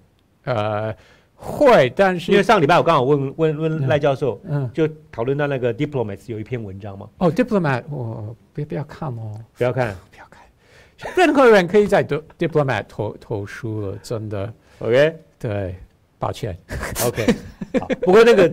[0.46, 0.96] 呃
[1.36, 3.88] 会，但是因为是上礼拜我刚好问问问嗯。
[3.88, 4.70] 赖教授，嗯。
[4.74, 9.96] 就讨论到那个 Diplomats 有一篇文章嘛，哦，diplomat，我不要不要看哦，不要看。
[10.12, 10.44] 不要看，
[11.16, 14.54] 任何人可以在 di- diplomat 投投书了，真的。
[14.80, 15.76] ，OK，对，
[16.18, 16.58] 抱歉。
[17.06, 17.26] OK，
[17.80, 17.88] 好。
[18.02, 18.50] 不过那个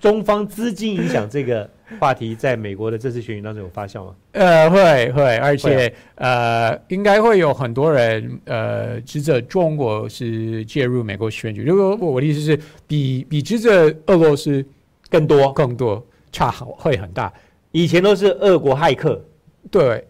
[0.00, 4.14] 中方资金影响这个话题，在美国的这次选举当中有发酵吗？
[4.32, 11.62] 呃，会会，而会且呃，应该会有很多人呃指责中国是介入美国选举。
[11.62, 14.64] 如果我的意思是比比指责俄罗斯
[15.08, 17.32] 更多，更多，差好会很大。
[17.70, 19.22] 以前都是俄国骇客，
[19.70, 20.02] 对，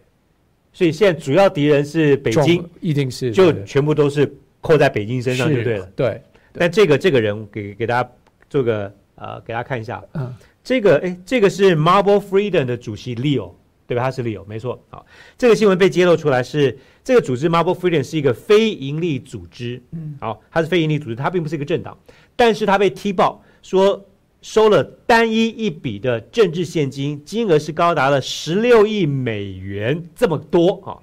[0.73, 5.89] 所以现在主要敌人是北京，一定是就全部都是扣在北京身上就对了。
[5.97, 8.11] 对，但这个这个人给给大家
[8.49, 13.53] 做个呃，给大家看一下，嗯，这个哎，这个是 Marble Freedom 的主席 Leo，
[13.87, 14.03] 对吧？
[14.05, 14.81] 他是 Leo，没错。
[14.91, 15.05] 好，
[15.37, 21.99] 这个新闻被揭露出来是这个组织 Marble Freedom 是一个非盈利组织，嗯，好，它是非盈利组织，它并不是一个政党，
[22.37, 24.05] 但是它被踢爆说
[24.41, 30.97] 收了单一一笔的政治现金，金额是高达了十六亿美元，这么多啊。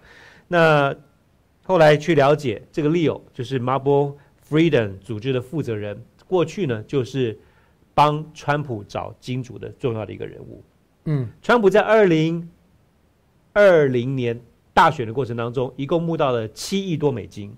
[0.47, 0.95] 那
[1.63, 4.13] 后来去了解，这个 Leo 就是 Marble
[4.47, 7.37] Freedom 组织的负责人，过去呢就是
[7.93, 10.63] 帮川普找金主的重要的一个人物。
[11.05, 12.49] 嗯，川普在二零
[13.53, 14.39] 二零年
[14.73, 17.55] 大选的过程当中，一共募到了七亿多美金，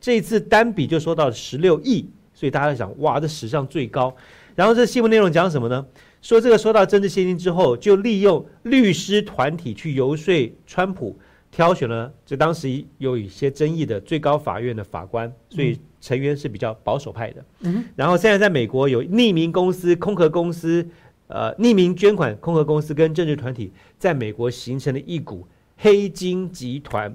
[0.00, 4.14] 这一次单笔就收到了十六亿，所以大家在想，哇，这史上最高。
[4.54, 5.86] 然后这新闻内容讲什么呢？
[6.20, 11.18] 说这个收到政治现金之后，就利用律师团体去游说川普，
[11.50, 17.44] 挑选了这当时有一些争议的最高法院的法官，所以成员是比较保守派的。
[17.60, 20.86] 嗯，然后现在在美国有匿名公司、空壳公司、
[21.28, 27.14] 呃匿名捐款空壳公司跟政治团体在美国形成了一股黑金集团，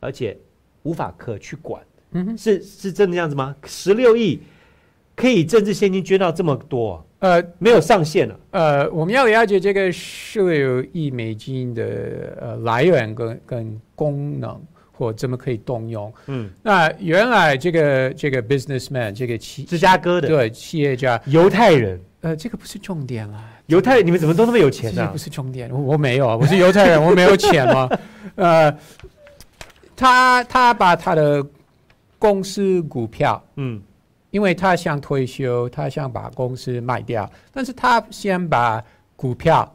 [0.00, 0.36] 而且
[0.84, 1.82] 无法可去管。
[2.12, 3.54] 嗯，是是真的这样子吗？
[3.64, 4.40] 十六亿
[5.14, 8.40] 可以政治现金捐到这么多，呃没有上限了？
[8.52, 14.62] 呃，我们要了解这个十六亿美金的呃来源跟跟功能，
[14.96, 16.12] 或怎么可以动用。
[16.26, 23.44] 嗯，那原来这个这个 businessman 这个企芝加哥的对企业家，犹太人，呃，这个不是重点啦。
[23.66, 27.88] 犹太你们怎么都那么有钱呢、这不是重点，我我没有啊，我是犹太人，我没有钱嘛。
[28.36, 28.78] 呃，
[29.96, 31.44] 他他把他的
[32.18, 33.82] 公司股票，嗯
[34.30, 39.74] 因为他想退休，他想把公司卖掉，但是他先把股票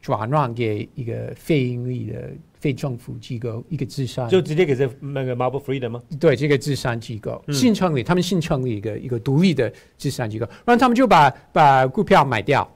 [0.00, 6.02] 转让给一个非盈利的非政府机构，一个智商就直接给这那个 Marble Freedom 吗？
[6.18, 12.68] 对这个智商机构嗯新成立，他们新成立一个一个独立的智商机构，然后他们就把把股票买掉。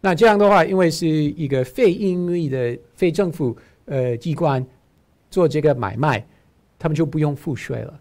[0.00, 4.64] 那这样的话，因为是一个非盈利的非政府呃机关
[5.30, 6.26] 做这个买卖，
[6.78, 8.00] 他们就不用付税了。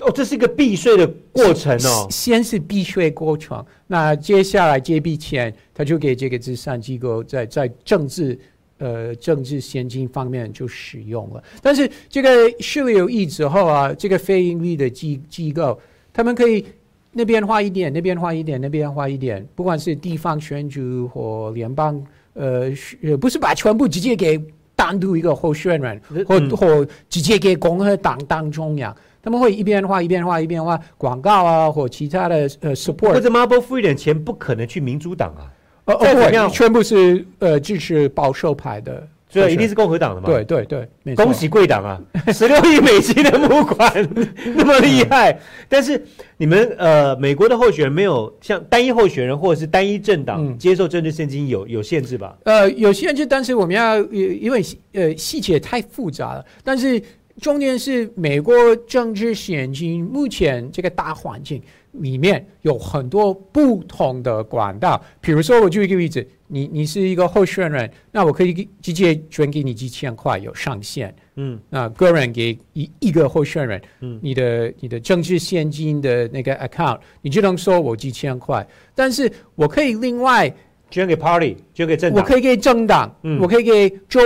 [0.00, 2.08] 哦，这是一个避税的过程哦。
[2.10, 8.36] 先是避税过程，那接下来这笔钱，他就给这个资产机构在在政治
[8.80, 11.40] 呃政治先进方面就使用了。
[11.62, 15.78] 但是这个十六亿之后啊，这个非盈利的机机构，
[16.12, 16.66] 他们可以
[17.12, 24.42] 那边花一点，那边花一点，那边花一点，不管是地方选举或联邦，呃，呃不是把全部直接给
[24.74, 28.96] 单独一个候选人，或、嗯或直接给共和党当中央。
[29.22, 35.52] 他们会一边画一边画一边画广告啊，或其他的呃或 support，或者 Marble Freedom 钱不可能去民主党啊，
[35.94, 40.28] 呃全部是呃支持保守派的，所以一定是共和党的嘛。
[40.28, 40.64] 对对
[41.04, 42.00] 对，恭喜贵党啊，
[42.32, 43.92] 十六亿美金的募款
[44.56, 45.38] 那么厉害。
[45.68, 46.02] 但是
[46.36, 52.36] 你们呃，美国的候选人没有像单一候选人或者是单一政党嗯接受政治现金有有限制吧？
[52.44, 54.62] 呃，有限制，但是我们要呃因为
[54.92, 57.00] 呃细节太复杂了，但是
[57.40, 61.60] 重点是美国政治现金目前这个大环境
[61.92, 71.14] 里面有很多不同的管道，比如说我举一个例子，你你是一个候选人，那我可以直接捐给你几千块，有上限。
[71.36, 78.64] 嗯那个人给一一个候选人，嗯你的你的政治现金的那个 account，你就能收我几千块，
[78.94, 80.52] 但是我可以另外
[80.90, 82.22] 捐给 Party，捐给政党。
[82.22, 84.20] 我可以给政党，嗯我可以给州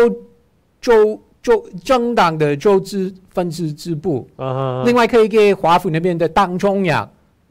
[0.81, 7.09] 州州政党的州支分支支部，啊另外可以给华府那边的党中央，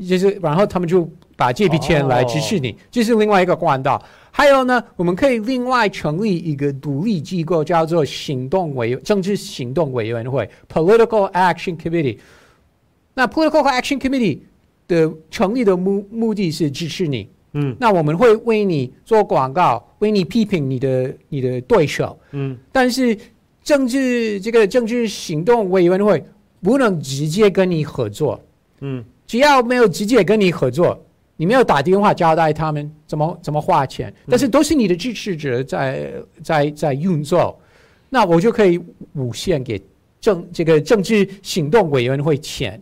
[0.09, 4.03] 就是然后他们就把这笔钱来支持你，这是另外一个管道。
[4.31, 12.17] 还有呢，我们可以另外成立一个独立机构，叫做行动委政治行动委员会 （Political Action Committee）。
[13.13, 14.39] 那 Political Action Committee
[14.87, 17.75] 的成立的目目的是支持你，嗯。
[17.79, 22.57] 那我们会为你做广告，为你批评你的你的对手，嗯。
[22.71, 23.15] 但是
[23.63, 26.23] 政治这个政治行动委员会
[26.61, 28.39] 不能直接跟你合作，
[28.81, 29.03] 嗯。
[29.25, 31.01] 只要没有直接跟你合作，
[31.37, 37.57] 你没有打电话交代他们怎么怎么花钱，但是都是你的支持者在在在运作，
[38.09, 38.79] 那我就可以
[39.13, 39.81] 无限给
[40.21, 42.79] 政这个政治行动委员会钱。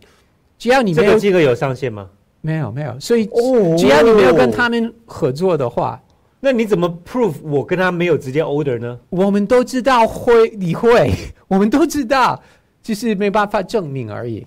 [0.58, 2.10] 只要你没有这个金额有上限吗？
[2.42, 3.76] 没有没有，所以哦。
[3.78, 6.02] 只要你没有跟他们合作的话，
[6.44, 8.98] 那你怎么 prove 我跟他没有直接 order 呢？
[9.10, 11.12] 我们都知道会你会，
[11.46, 12.42] 我们都知道，
[12.82, 14.44] 就是没办法证明而已。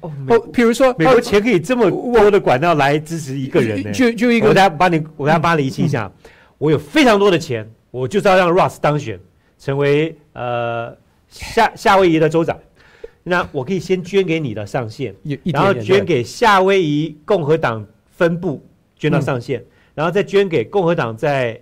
[0.00, 3.92] 哦，美哦，比如说美国哦钱可以这么多的管道来支持一个人呢？
[3.92, 6.10] 就就一个我大家帮你，我大家帮你理清一下。
[6.58, 9.20] 我有非常多的钱，我就是要让 Ross 当选，
[9.60, 10.92] 成为呃
[11.28, 12.58] 夏夏威夷的州长。
[13.22, 15.14] 那我可以先捐给你的上限，
[15.44, 18.60] 然后捐给夏威夷共和党分部
[18.96, 19.64] 捐到上限，
[19.94, 21.60] 然后再捐给共和党在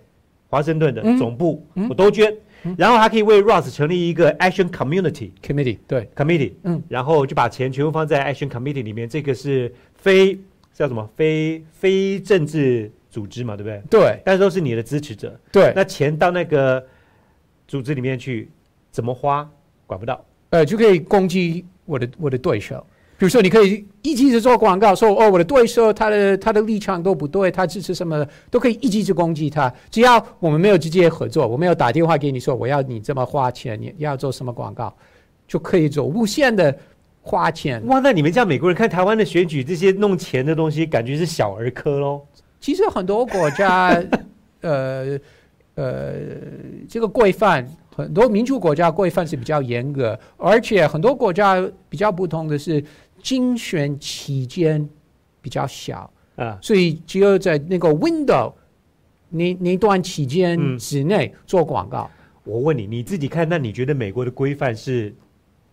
[0.49, 2.35] 华盛顿的嗯总部，嗯我都捐。
[2.77, 9.09] 然后还可以为 Ross 成立一个 Action Community committee 对，Committee，嗯，然后就把钱全部放在 Action Committee 里面。
[9.09, 10.39] 这个是非
[10.75, 11.09] 叫什么？
[11.17, 13.83] 非非政治组织嘛，对不对？
[13.89, 15.41] 对但是都是你的支持者。
[15.51, 16.85] 对，那钱到那个
[17.67, 18.51] 组织里面去，
[18.91, 19.51] 怎么花
[19.87, 20.23] 管不到。
[20.51, 22.87] 呃，就可以攻击我的我的对手。
[23.21, 29.71] 比如说，你可以一直直做广告，说哦，我的对手他的他的立场都不对，他支持什么，都可以一直直攻击他。
[29.91, 34.97] 只要我们没有直接合作，我没有打电话给你说我要你这么花钱，你要做什么广告，
[35.47, 36.75] 就可以做无限的
[37.21, 37.87] 花钱。
[37.89, 42.23] 哇，那你们家美国人看台湾的选举这些弄钱的东西，感觉是小儿科喽。
[42.59, 44.03] 其实很多国家，
[44.63, 45.19] 呃
[45.75, 46.15] 呃，
[46.89, 52.83] 这个规范，很多民主国家规范是比较严格，而且很多国家比较不同的是，
[53.23, 54.89] 竞选期间
[55.41, 58.53] 比较小，啊，所以只有在那个 window
[59.29, 62.11] 那那段期间嗯之内做广告。
[62.45, 65.15] 我问你，你自己看，那你觉得美国的规范是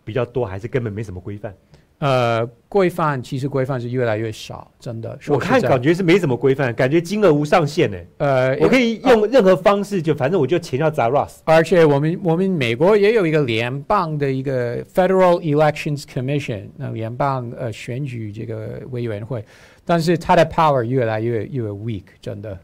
[0.04, 1.54] 比较多，还是根本没什么规范？
[1.98, 5.18] 呃，规范其实规范是越来越少，真的。
[5.26, 7.98] 我看感觉是没什么规范，感觉金额无上限呢。
[8.18, 11.38] 呃，我可以用任何方式，就反正我就钱要砸 Ross。
[11.44, 19.44] 而且我们我们美国也有一个联邦的一个 Federal Elections Commission，那联邦呃选举这个委员会，
[19.84, 22.56] 但是它的 power 越来越越 weak，真的。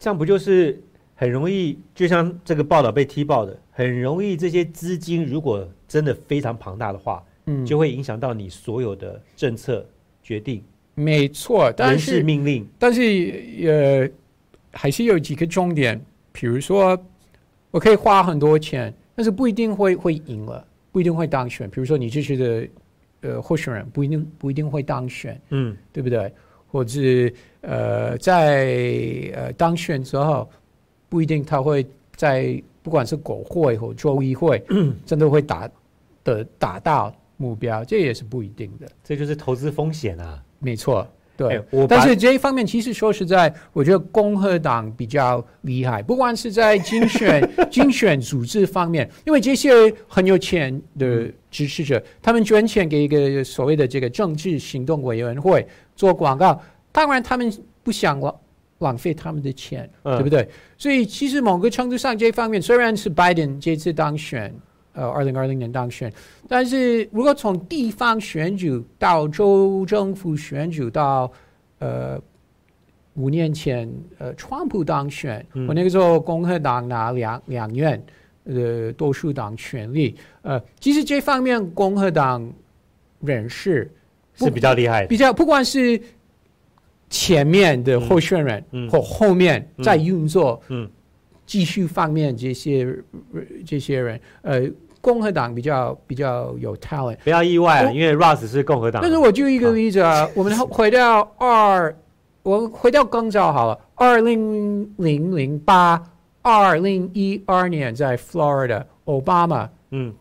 [0.00, 0.82] 这样不就是
[1.14, 1.78] 很容易？
[1.94, 9.86] 就像这个报道被踢爆的，很容易这些资金如果真的非常庞大的话，嗯，就会影响到你所有的政策
[10.22, 10.62] 决定、
[10.94, 12.66] 没错，但是命令。
[12.78, 14.08] 但是呃，
[14.72, 16.00] 还是有几个重点，
[16.32, 16.98] 比如说
[17.70, 21.68] 我可以花很多钱，但是不一定会会赢了，不一定会当选。
[21.70, 22.68] 比如说你支持的
[23.22, 25.40] 呃候选人不一定不一定会当选。
[25.50, 26.32] 嗯，对不对？
[26.72, 27.00] 或者
[27.62, 30.48] 呃，在呃当选之后，
[31.08, 31.84] 不一定他会
[32.14, 34.62] 在不管是国会或州议会，
[35.04, 35.68] 真的会打
[36.22, 38.86] 的打到目标，这也是不一定的。
[39.02, 40.38] 这就是投资风险啊。
[40.58, 41.64] 没错，对。
[41.88, 49.70] 但是这一方面，其实说实在，我觉得共和党比较厉害，不管是在竞选 竞选组织方面，因为这些
[50.06, 55.66] 很有钱的支持者，他们捐钱给一个所谓的这个政治行动委员会
[55.96, 56.60] 做广告，
[56.92, 57.50] 当然他们
[57.82, 58.40] 不想浪
[58.80, 60.46] 浪费他们的钱，嗯对不对？
[60.76, 64.54] 所以其实某个程度上，这方面虽然是拜登这次当选，
[64.92, 66.12] 呃，二零二零年当选，
[66.48, 71.30] 但是如果从地方选举到州政府选举到
[71.78, 72.20] 呃
[73.14, 73.88] 五年前
[74.18, 75.66] 呃川普当选，嗯。
[75.68, 78.02] 我那个时候共和党拿两两院
[78.44, 82.52] 呃多数党权力，呃，其实这方面共和党
[83.20, 83.90] 人士
[84.34, 85.06] 是比较厉害的。
[85.06, 86.00] 比较不管是
[87.08, 90.88] 前面的候选人或后面在运作，嗯
[91.50, 92.86] 继续方面这些
[93.34, 94.62] 呃这些人，呃，
[95.00, 97.16] 共和党比较比较有 talent。
[97.24, 99.02] 不要意外啊，因为 Ross 是共和党。
[99.02, 101.92] 但是我就一个例子啊，我们回到二，
[102.44, 106.00] 我回到更早好了，二零零零八、
[106.40, 110.14] 二零一二年在 Florida，奥巴马嗯。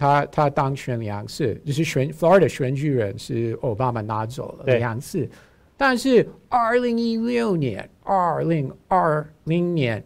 [0.00, 5.28] 他他当选两次，就是选 Florida 选举人是奥巴马拿走了两次，
[5.76, 10.00] 但是二零一六年、二零二零年，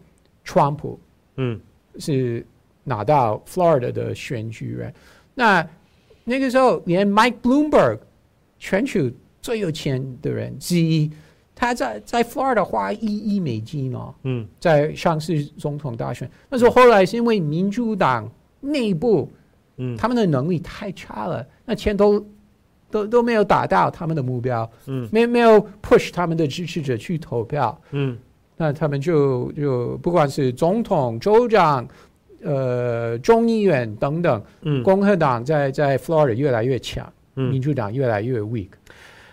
[0.45, 0.99] 川普
[1.37, 1.61] 嗯。
[1.99, 2.47] 是
[2.85, 4.95] 拿到 Florida 的选举人，
[5.35, 5.69] 那
[6.25, 7.99] 那个时候连 Mike Bloomberg
[8.59, 9.11] 全球
[9.43, 11.11] 最有钱的人之一，
[11.55, 14.49] 他在在 Florida 花一亿美金哦，嗯。
[14.59, 18.27] 在上次总统大选，那时候后来是因为民主党
[18.61, 19.31] 内部
[19.77, 19.95] 嗯。
[19.95, 22.27] 他们的能力太差了，那钱都
[22.91, 25.07] 都都没有达到他们的目标，嗯。
[25.13, 28.17] 没没有 push 他们的支持者去投票，嗯
[28.63, 31.85] 那他们就就不管是总统、州长、
[32.45, 37.61] 呃众议员等等，嗯共和党在在 Florida 越来越强，民嗯。
[37.61, 38.69] 主党越来越 weak。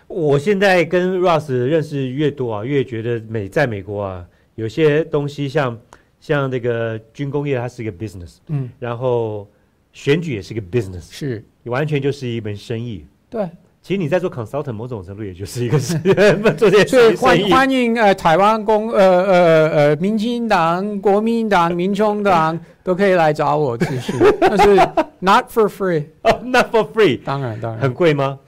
[0.08, 4.26] 我现在跟 Russ 认识越多啊，越觉得美在美国啊，
[4.56, 5.78] 有些东西像
[6.18, 9.48] 像这个军工业，它是一个 business，嗯，然后
[9.92, 13.06] 选举也是一个 business，是完全就是一门生意。
[13.28, 13.48] 对，
[13.82, 15.98] 其实你在做 consultant，某种程度也就是一个是
[16.56, 17.52] 做这些所以欢生意。
[17.52, 24.74] 欢迎呃台湾公呃呃呃民进党、国民党、民众党 都可以来找我咨询，但是
[25.20, 28.38] not for free，哦，not for free，当然当然，很贵吗？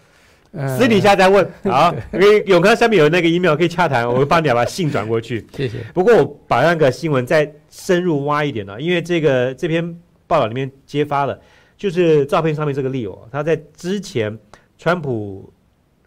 [0.52, 1.50] 呃私底下再问。
[1.64, 5.46] 好，因为永康下面有那个 email 可以洽谈，我会帮你把信转过去。
[5.56, 5.78] 谢谢。
[5.94, 11.40] 不过我把那个新闻再深入挖一点呢、因为这个这篇报道里面揭发了，
[11.78, 14.38] 就是照片上面这个 Leo，他在之前
[14.82, 15.48] 川普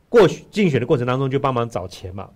[0.09, 2.29] 过去竞选的过程当中就帮忙找钱嘛。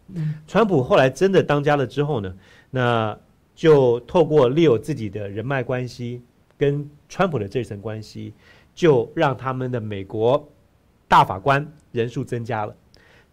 [0.47, 2.33] 川普后来真的当家了之后呢，
[2.69, 3.19] 那
[3.53, 6.21] 就透过 Leo 自己的人脉关系
[6.57, 8.33] 跟川普的这层关系，
[8.73, 10.47] 就让他们的美国
[11.09, 12.73] 大法官人数增加了。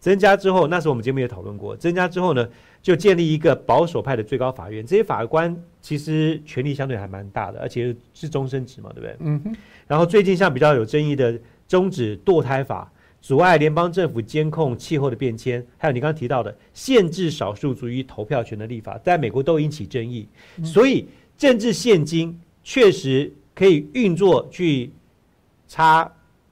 [0.01, 2.45] 增加之后，那时候我们节目也讨论过，增加之后呢，
[2.81, 4.85] 就建立一个保守派的最高法院。
[4.85, 9.15] 这些法官其实权力相对还蛮大的，而且是终身制嘛，对不对？
[9.21, 9.55] 嗯哼，
[9.87, 11.39] 然后最近像比较有争议的
[11.69, 12.91] 终止堕胎法，
[13.27, 20.25] 阻碍联邦政府监控气候的变迁，还有你刚刚提到的限制少数族裔投票权的立法，在美国都引起争议。
[20.63, 21.05] 所以
[21.37, 24.91] 政治现金确实可以运作去
[25.67, 26.09] 插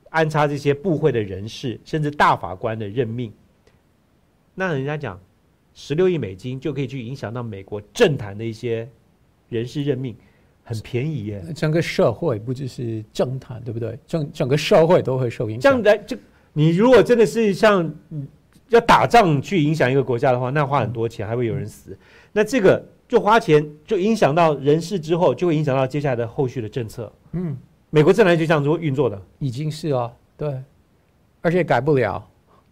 [0.09, 3.31] 安插这些部会的人士，甚至大法官的任命。
[4.53, 5.17] 那人家讲，
[5.73, 8.85] 十六亿美金就可以去影响到美国政坛的一些
[9.47, 10.13] 人事任命，
[10.65, 11.41] 很便宜耶。
[11.55, 13.97] 整个社会不只是政坛，对不对？
[14.05, 15.61] 整整个社会都会受影响。
[15.61, 16.17] 这样来，就
[16.57, 18.25] 你如果真的是像嗯
[18.69, 21.95] 要打仗去影响一个国家的话，那花很多钱，还会有人死。
[22.31, 27.11] 那这个就花钱，就影响到人事之后，就会影响到接下来的后续的政策。
[27.33, 27.55] 嗯，
[27.89, 30.61] 美国政坛就这样做运作的，已经是哦，对，
[31.41, 32.25] 而且改不了，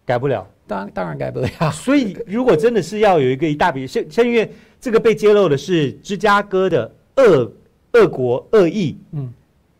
[0.04, 0.46] 改不了。
[0.66, 1.70] 当当然改不了。
[1.70, 7.52] 所以，如果真的是要有一个一大笔，像像因为这个被揭露的是芝加哥的恶
[7.92, 9.32] 恶国恶意嗯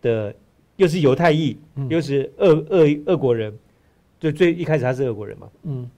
[0.02, 0.34] 的，
[0.76, 3.52] 又是犹太裔，嗯又是恶恶恶国人，
[4.24, 5.50] 就最一开始他是俄国人嘛。
[5.64, 5.90] 嗯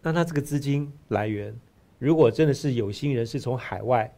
[0.00, 1.54] 那他这个资金来源，
[1.98, 4.10] 如果真的是有心人是从海外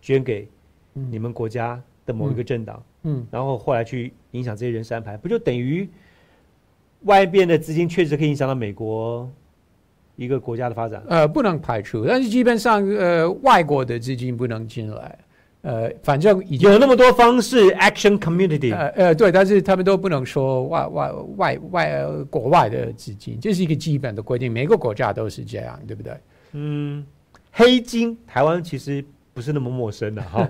[0.00, 0.48] 捐给
[0.94, 5.88] 嗯你们国家的某一个政党，嗯，然后后来去影响这些人事安排，不就等于
[7.02, 9.28] 外边的资金确实可以影响到美国
[10.14, 11.02] 一个国家的发展？
[11.08, 15.18] 呃，不能排除，但是基本上呃，外国的资金不能进来。
[15.62, 26.12] 呃，反正已经有那么多方式，action community，、呃呃对，但是他们都不能说外外外外、呃、国外的资金，这是一个基本的规定，每个国家都是这样，对不对？
[26.52, 27.04] 嗯，
[27.50, 29.04] 黑金，台湾其实
[29.34, 30.48] 不是那么陌生的哈，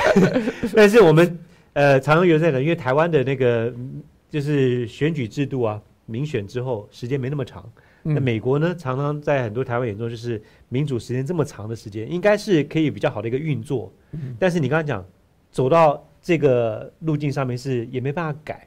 [0.74, 1.38] 但是我们
[1.74, 7.62] 呃常常有人在讲，因为台湾的那个嗯就是选举制度啊，民选之后时间没那么长。
[8.02, 13.92] 那嗯美国呢，常常在很多台湾眼中，就是民主时间这么长的时间，应该是可以比较好的一个运作。
[14.12, 15.04] 嗯但是你刚刚讲，
[15.50, 18.66] 走到这个路径上面是也没办法改，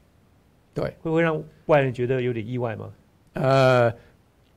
[0.72, 2.90] 对，会不会让外人觉得有点意外吗？
[3.32, 3.92] 呃，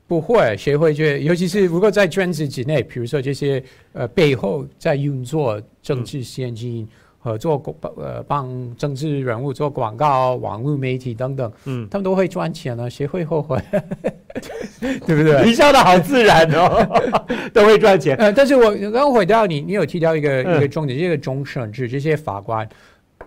[0.06, 1.18] 不会，谁会觉得？
[1.18, 3.62] 尤其是如果在圈子之内，比如说这些
[3.92, 6.86] 呃背后在运作政治现金。
[6.86, 7.07] 合
[7.38, 13.58] 作广呃帮政治人物做广告、网络媒体等等，嗯，他们都会赚钱呢，谁会后悔？
[14.80, 15.44] 对不对？
[15.44, 16.86] 你笑的好自然哦，
[17.52, 18.16] 都会赚钱。
[18.16, 20.56] 呃，但是我刚刚回到你，你有提到一个、嗯。
[20.58, 22.68] 一个重点，这个终审制这些法官，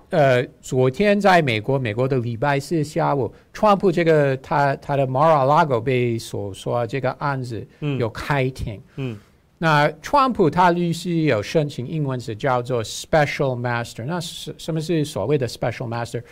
[0.09, 7.99] 呃，昨天在美国，美国的礼拜四下午，川普这个他他的 Mar-a-Lago 被所说这个案子嗯。
[7.99, 9.17] 有开庭，嗯
[9.64, 16.24] 那川普他律师有申请英文词叫做 Special Master，那是什么是所谓的 Special Master？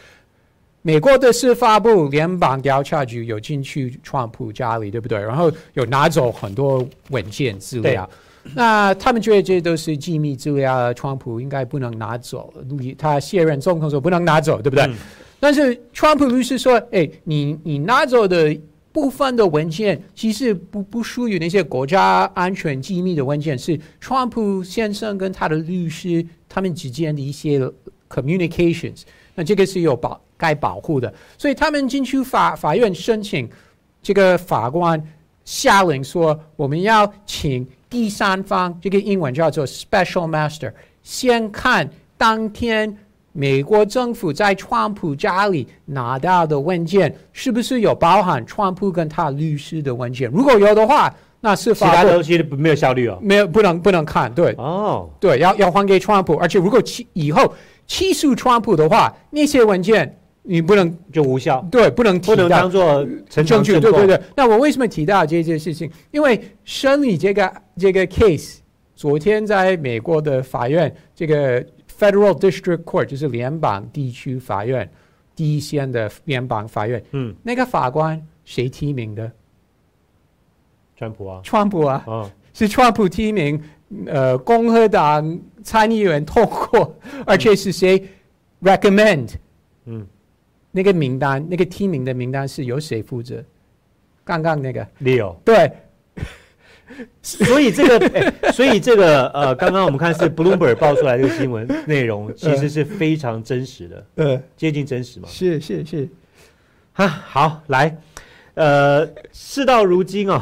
[0.82, 5.20] 美国的司法部联邦调查局有进去川普家里，对不对？
[5.20, 8.10] 然后有拿走很多文件资料。
[8.56, 12.52] 那他们觉得这都是机密资料，川普应该不能拿走。
[12.68, 14.86] 你他卸任总统时候不能拿走，对不对？
[14.86, 14.96] 嗯
[15.42, 18.54] 但是川普律师说：“哎，你你拿走的
[18.92, 27.60] 部分的文件，其实不不属于那些国家安全机密的文件，是川普先生跟他的律师他们之间的一些
[28.10, 29.04] communications。
[29.36, 33.48] 那这个是有保该保护的，所以他们进去法法院申请，
[34.02, 35.02] 这个法官
[35.46, 40.74] 下令说，我们要请第三方，这个英文叫做 special master，
[41.04, 42.98] 先看当天。”
[43.32, 50.30] 美国政府在川普家里拿到的文件是不是有包含川普跟他律师的文件？
[50.32, 53.18] 如果有的话，那是其他东西没有效率哦。
[53.22, 56.36] 没有不能不能看，对哦，对，要要还给川普。
[56.36, 57.54] 而且如果起以后
[57.88, 63.80] 起诉川普的话，那些文件你不能就无效，对不能提不能当做呈证据。
[63.80, 64.20] 对对对。
[64.36, 65.90] 那我为什么提到这件事情？
[66.12, 68.58] 因为审理这个这个 case，
[68.96, 71.66] 昨天在美国的法院，这个
[72.00, 74.90] Federal District Court 就是联邦地区法院
[75.36, 79.30] 第一线的联邦法院，嗯，那个法官谁提名的？
[80.96, 83.62] 川普啊，川普啊，哦，是川普提名，
[84.06, 86.96] 呃，共和党参议员通过，
[87.26, 88.08] 而且是谁
[88.62, 89.34] recommend？
[89.86, 90.06] 嗯，
[90.72, 93.44] 那个名单，那个提名的名单是由谁负责？
[94.24, 95.72] 刚刚那个，Leo，对，
[97.22, 98.08] 所以这个，
[98.42, 105.28] 哎所以这个，呃，刚刚我们看是 Bloomberg 爆出来这个新闻内容，其实是非常真实的，呃，接近真实嘛。
[105.28, 106.10] 是是是，
[106.94, 107.96] 哈，好，来，
[108.56, 110.42] 呃，事到如今哦，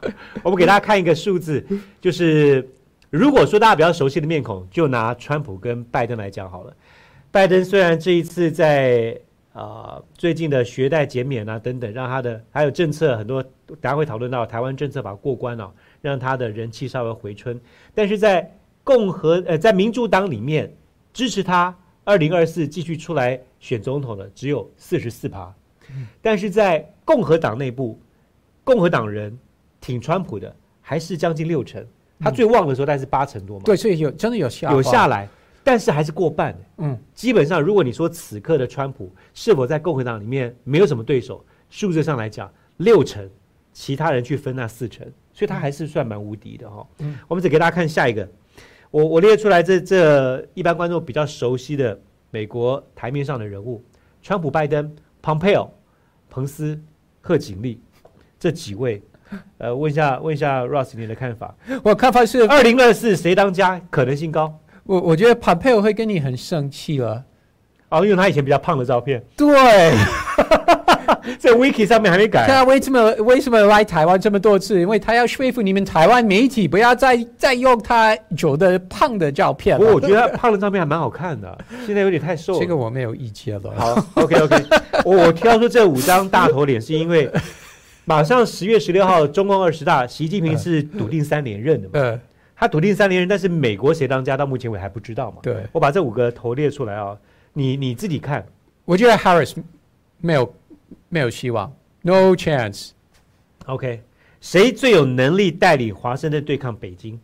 [0.42, 1.64] 我们给大家看一个数字，
[2.00, 2.66] 就是
[3.10, 6.72] 如果说大家比较熟悉的面孔，就拿川普跟拜登来讲好了。
[7.30, 9.18] 拜登虽然这一次在
[9.52, 13.42] 啊、最近的学贷减免啊等等，让他的还有政策很多，
[13.80, 15.68] 大家会讨论到台湾政策法过关啊，
[16.00, 17.60] 让他的人气稍微回春，
[17.94, 18.50] 但是在
[18.84, 20.72] 共和呃在民主党里面
[21.12, 25.54] 支持他二零二四继续出来选总统的只有四十四趴。
[26.20, 27.98] 但是在共和党内部，
[28.62, 29.36] 共和党人
[29.80, 31.82] 挺川普的还是将近六成，
[32.20, 35.26] 他最旺的时候大概是八成多嘛，对，所以有真的有下有下来，
[35.64, 36.58] 但是还是过半的。
[36.78, 43.26] 嗯，基本上，如果你说此刻的川普是否在共和党里面没有什么对手，数字上来讲，六成，
[43.72, 47.16] 其他人去分那四成，所以他还是算蛮无敌的哈、嗯。
[47.28, 48.28] 我们只给大家看下一个，
[48.90, 51.96] 我我列出来这这一般观众比较熟悉的
[52.32, 53.80] 美国台面上的人物，
[54.20, 55.68] 川普、拜登、Pompeo、
[56.28, 56.76] 彭斯、
[57.20, 57.80] 贺锦丽。
[58.40, 59.00] 这几位，
[59.58, 64.58] 呃，问一下问一下 Ross 你的看法，我看法是，二零二四谁当家可能性高？
[64.82, 67.24] 我我觉得 Pompeo 会跟你很生气了。
[67.90, 69.92] 哦，因为他以前比较胖的照片，对，
[71.38, 72.46] 在 Wiki 上面还没改。
[72.46, 74.80] 他为什么为什么来台湾这么多次？
[74.80, 79.78] 因为他要说服你们台湾媒体不要再 再用他久的胖的照片了。
[79.78, 82.60] 不过我觉得他胖的照片还蛮好看的， 现在有点太瘦了。
[82.60, 83.72] 这个我没有意见了。
[83.76, 84.64] 好，OK OK，
[85.04, 87.30] 我我挑出这五张大头脸，是因为
[88.04, 91.92] 马上十月十六号中共二十大，习近平是笃定三连任的嘛？
[91.94, 92.20] 呃，
[92.56, 95.38] 他笃定三连任，但是美国谁当家到目前为止还不知道嘛？
[95.42, 97.16] 对，我把这五个头列出来啊，
[97.52, 98.44] 你你自己看。
[98.84, 99.54] 我觉得 Harris
[100.22, 100.50] 没有
[101.08, 102.90] 没有希望，no chance。
[103.66, 104.02] OK，
[104.40, 107.18] 谁最有能力带领华盛顿对抗北京？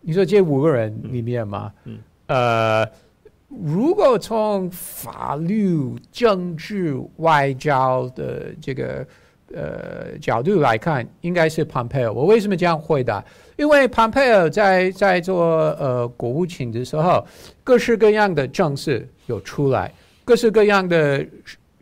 [0.00, 2.88] 你说这五个人里面吗，嗯呃，
[3.48, 9.06] 如果从法律、政治、外交的这个
[9.52, 12.12] 呃角度来看，应该是 Pompeo。
[12.12, 13.24] 我为什么这样回答？
[13.56, 17.26] 因为 Pompeo 在在做呃国务卿的时候，
[17.64, 19.92] 各式各样的政事有出来，
[20.24, 21.26] 各式各样的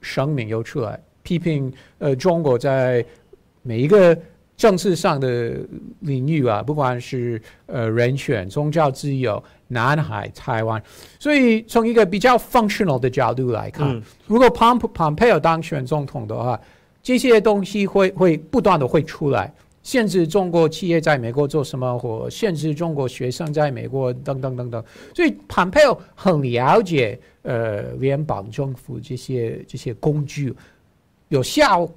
[0.07, 3.05] 声明又出来，批评呃中国在
[3.63, 4.17] 每一个
[4.57, 5.57] 政治上的
[6.01, 10.81] 领域啊，不管是呃人权、宗教自由、南海、台湾，
[11.19, 14.03] 所以从一个比较 functional 的角度来看，嗯。
[14.27, 16.59] 如果 Pomp Pompeo 当选总统的话，
[17.03, 19.53] 这些东西会会不断的会出来，
[19.87, 24.85] 限制中国企业在美国做什么，或限制中国学生在美国等等等等。
[25.15, 30.53] 所以 Pompeo 很了解呃联邦政府这些这些工具
[31.29, 31.89] 有效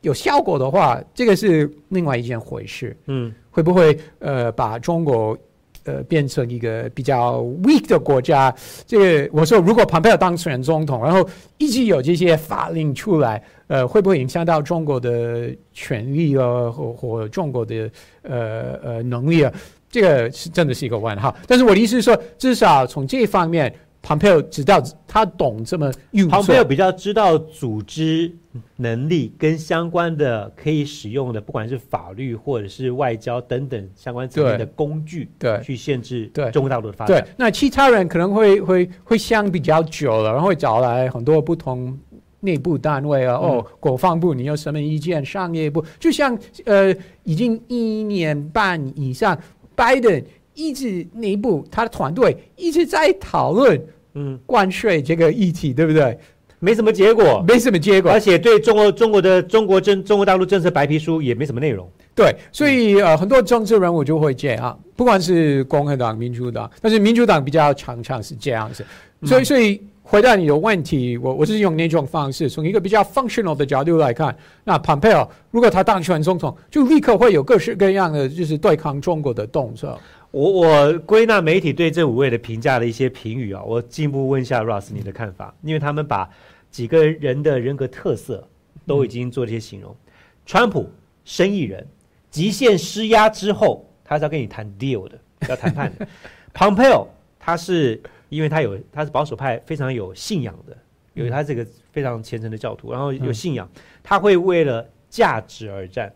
[0.00, 2.96] 有效果的话，这个是另外一件回事。
[3.06, 5.38] 嗯，会不会呃把中国
[5.86, 8.54] 呃变成一个比较 weak 的国家？
[8.86, 11.26] 这个我说，如果蓬佩奥当选总统，然后
[11.56, 17.90] 一直有这些法令出来，呃，会不会影响到中国的权利啊，或或中国的
[18.22, 19.52] 呃呃能力啊？
[19.90, 21.34] 这个是真的是一个问号。
[21.46, 23.74] 但是我的意思是说，至少从这方面。
[24.02, 28.32] 蓬佩奥知道他懂这么运作，庞培尔比较知道组织
[28.76, 35.60] 能力跟相关的可以使用的，不管是法律或者是外交等等相关层面的工具，对。
[35.62, 36.50] 去限制对。
[36.52, 37.16] 中国大陆的发对。
[37.16, 41.98] 展。，那其他人可能会会会想比较久了，然后会找来很多不同
[42.40, 45.24] 内部单位啊，哦，国防部你有什么意见？
[45.24, 46.94] 商业部就像呃，
[47.24, 49.36] 已经一年半以上，
[49.74, 50.22] 拜登
[50.56, 53.80] 一直内部他的团队一直在讨论
[54.14, 56.18] 嗯，关税这个议题，对不对？
[56.58, 61.86] 没什么结果，没什么结果而，且对中国中国的中国政中国大陆政策白皮书也没什么内容。
[62.14, 68.82] 对，所以呃，很多政治人物就会这样，不管是共和党、民主党，但是民主党比较常常是这样子。
[69.22, 74.34] 所以，所以回答你的问题，我我是用那种方式，从一个比较 functional 的角度来看，
[74.64, 80.00] 那 Pompeo 如果他当选总统，就立刻会有各式各样的就是对抗中国的动作。
[80.36, 86.28] 我我归纳媒体对这五位的评价的一些评语啊，我进一步问一下 Russ 你的看法，因为他们把
[86.70, 88.46] 几个人的人格特色
[88.86, 89.96] 都已经做这些形容。
[90.44, 90.90] 川普
[91.24, 91.86] 生意人，
[92.30, 95.18] 极限施压之后，他是要跟你谈 deal 的，
[95.48, 96.06] 要谈判的。
[96.52, 97.06] Pompeo
[97.40, 100.76] 他是因为他有他是保守派，非常有信仰的，
[101.14, 103.66] 有他这个非常虔诚的教徒，然后有信仰，
[104.02, 106.12] 他会为了价值而战，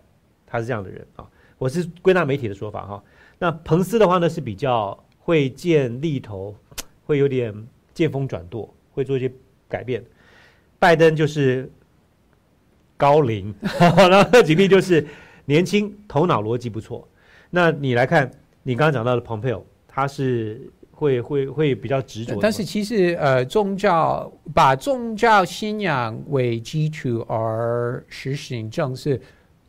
[0.47, 1.27] 他是这样的人啊。
[1.61, 3.05] 我是归纳媒体的说法哈。
[3.39, 6.57] 那彭斯的话呢是比较会见利头，
[7.05, 7.55] 会有点
[7.93, 9.31] 见风转舵，会做一些
[9.69, 10.03] 改变。
[10.79, 11.71] 拜登就是
[12.97, 15.07] 高龄，然后吉利就是
[15.45, 17.07] 年轻，头脑逻辑不错。
[17.51, 18.31] 那你来看，
[18.63, 29.21] 你刚刚讲到的蓬佩奥，他是会会会比较执着，但是其实呃，宗教把宗教信仰为基础而实行政是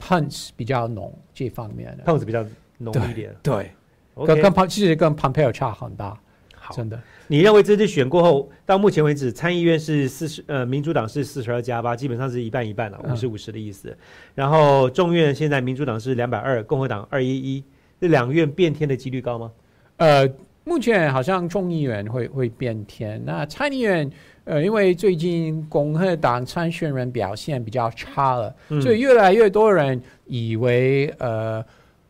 [0.02, 2.44] Pence 比较浓这方面的，胖子比较
[2.80, 3.34] 浓一点。
[3.44, 3.72] 对
[4.26, 6.20] 跟跟庞其实跟庞佩尔差很大，
[6.56, 7.00] 好，真的。
[7.28, 13.96] 你认为这次选过后，到目前为止，参议院是四十，呃，民主党是四十二加八，基本上是一半一半了，嗯五十五十的意思。
[14.36, 17.64] 然后众院现在民主党是两百二，共和党二一一，
[18.02, 19.52] 这两个院变天的几率高吗？
[19.96, 20.28] 呃，
[20.66, 24.12] 目前好像众议员会会变天，那参议院
[24.44, 31.64] 呃，因为最近共和党参选人表现比较差了，嗯所以越来越多人以为呃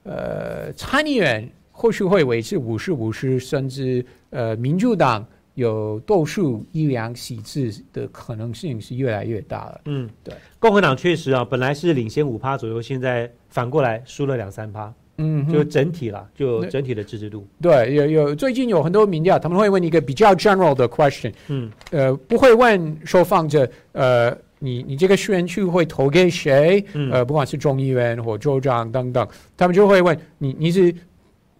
[0.04, 5.26] 呃参议员或许会维持五十五十，甚至呃民主党
[5.56, 9.82] 有多数一两席次的可能性是越来越大了。
[9.86, 10.34] 嗯，对。
[10.60, 17.48] 共和党确实啊，本来是领先五趴左右，现在反过来输了两三趴，嗯就整体啦，就整体的支持度。
[17.62, 26.84] 对，有有最近有很多民调，他们会问一个比较 general 的 question，嗯呃，不会问受访者，呃，你你这个选区会投给谁？
[26.94, 30.94] 嗯呃，不管是众议员或州长等等，他们就会问你你是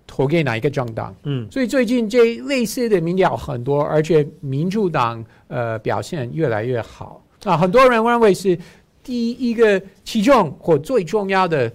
[0.08, 1.16] 投给哪一个政党？
[1.24, 8.58] 嗯所以最近这类似的民调很多，而且民主党呃表现越来越好啊，很多人认为是
[9.04, 11.72] 第一个其中或最重要的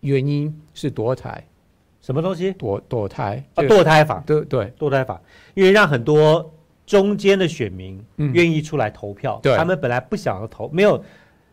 [0.00, 1.44] 原因是堕胎，
[2.00, 2.52] 什么东西？
[2.52, 4.72] 堕堕胎啊，堕胎法，对对。
[4.78, 5.20] 堕胎法，
[5.54, 6.52] 因为让很多
[6.86, 8.32] 中间的选民嗯。
[8.32, 9.56] 愿意出来投票，对。
[9.56, 11.02] 他们本来不想要投，没有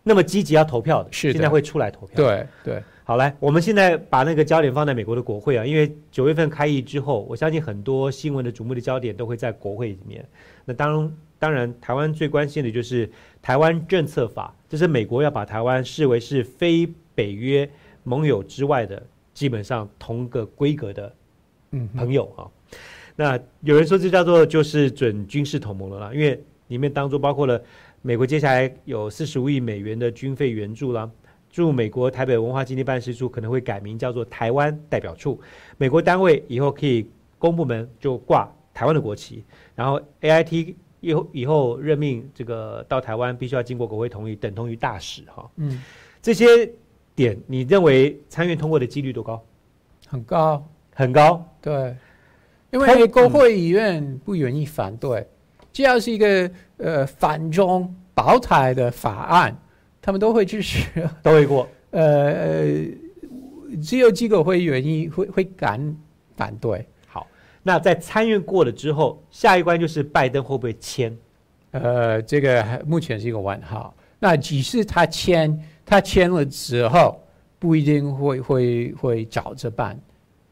[0.03, 1.33] 那么积极要投票的，是的。
[1.33, 10.23] 现在会出来投票。，对对，好来，我们现在把那个焦点放在美国的国会啊，因为九月份开议之后，我相信很多新闻的瞩目的焦点都会在国会里面。
[10.65, 13.09] 那当当然，台湾最关心的就是
[13.41, 17.69] 台湾政策法，就是美国要把台湾视为是非北约
[18.03, 19.01] 盟友之外的，
[19.33, 21.15] 基本上同个规格的
[21.71, 22.47] 嗯，朋友啊。
[23.15, 27.61] 那有人说这叫做就是准军事同盟了啦，因为里面当中包括了
[28.01, 31.09] 美国接下来有四十五亿美元的军费援助啦，
[31.49, 35.39] 驻美国台北文化基地办事处可能会改名叫做台湾代表处，
[35.77, 39.43] 美国单位以后可以公部门就挂台湾的国旗，
[39.75, 45.47] 然后 A I T 以后以后任命这个到台湾必须要经过国会同意，等同于大使哈。
[45.57, 45.83] 嗯，
[46.21, 46.67] 这些
[47.15, 49.43] 点你认为参院通过的几率多高？
[50.07, 51.45] 很高，很高。
[51.61, 51.95] 对，
[52.71, 55.27] 因他为国会议员不愿意反对，
[55.71, 59.57] 只要是一个呃反中保台的法案，
[60.01, 60.87] 他们都会支持。
[61.21, 61.67] 都会过。
[61.91, 62.01] 呃
[62.33, 65.95] 呃，只有几个会愿意会会敢
[66.35, 66.85] 反对。
[67.07, 67.27] 好，
[67.63, 71.15] 那在参院过了之后，下一关就是拜登会不会签？
[71.71, 73.95] 呃，这个还目前是一个问号。
[74.19, 77.19] 那即使他签，他签了之后，
[77.59, 79.99] 不一定会会会找着办，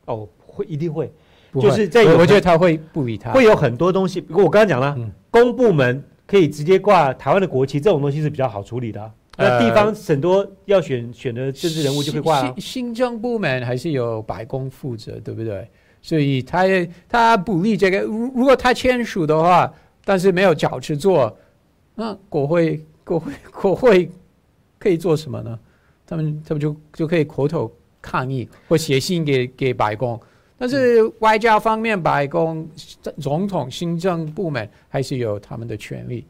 [0.06, 1.12] 哦，会一定会，
[1.54, 3.32] 会就是在有我我觉得他会不理他。
[3.32, 4.20] 会有很多东西。
[4.22, 12.54] 不过我刚刚讲了，嗯公部门可以直接挂台湾的国旗，这种东西是比较好处理的啊、那呃地方很多要选选的政治人物就会挂啊行。
[12.54, 15.68] 行行政部门还是由白宫负责，对不对？
[16.02, 19.72] 所以他也他不利这个，如如果他签署的话，
[20.04, 21.36] 但是没有脚去做，
[21.96, 24.12] 那国会国会国会
[24.82, 25.60] 可以做什么呢？
[26.08, 27.72] 他们他们就就可以口头
[28.02, 30.20] 抗议或写信给给白宫。
[30.58, 32.68] 但是外交方面，白宫、
[33.20, 36.26] 总统、行政部门还是有他们的权利。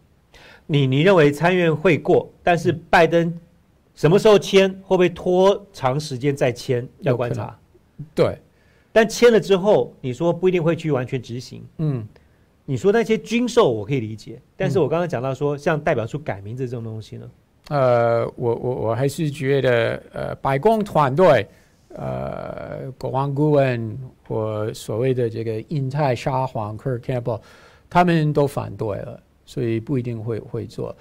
[0.68, 3.34] 你你认为参院会过，但是嗯拜登
[3.96, 7.58] 什么时候签，会不会拖长时间再签，要观察。
[8.16, 8.38] 对，
[8.92, 11.64] 但签了之后，你说不一定会去完全执行。
[11.80, 12.08] 嗯，
[12.66, 17.30] 你说那些军售我可以理解，但是我刚刚讲到说，像代表处改名字这种东西呢，
[17.72, 21.48] 呃，我我我还是觉得，呃，白宫团队，
[21.96, 23.98] 呃，国王顾问
[24.28, 27.40] 或所谓的这个印太沙皇 Kirk Campbell，
[27.90, 30.94] 他们都反对了，所以不一定会会做。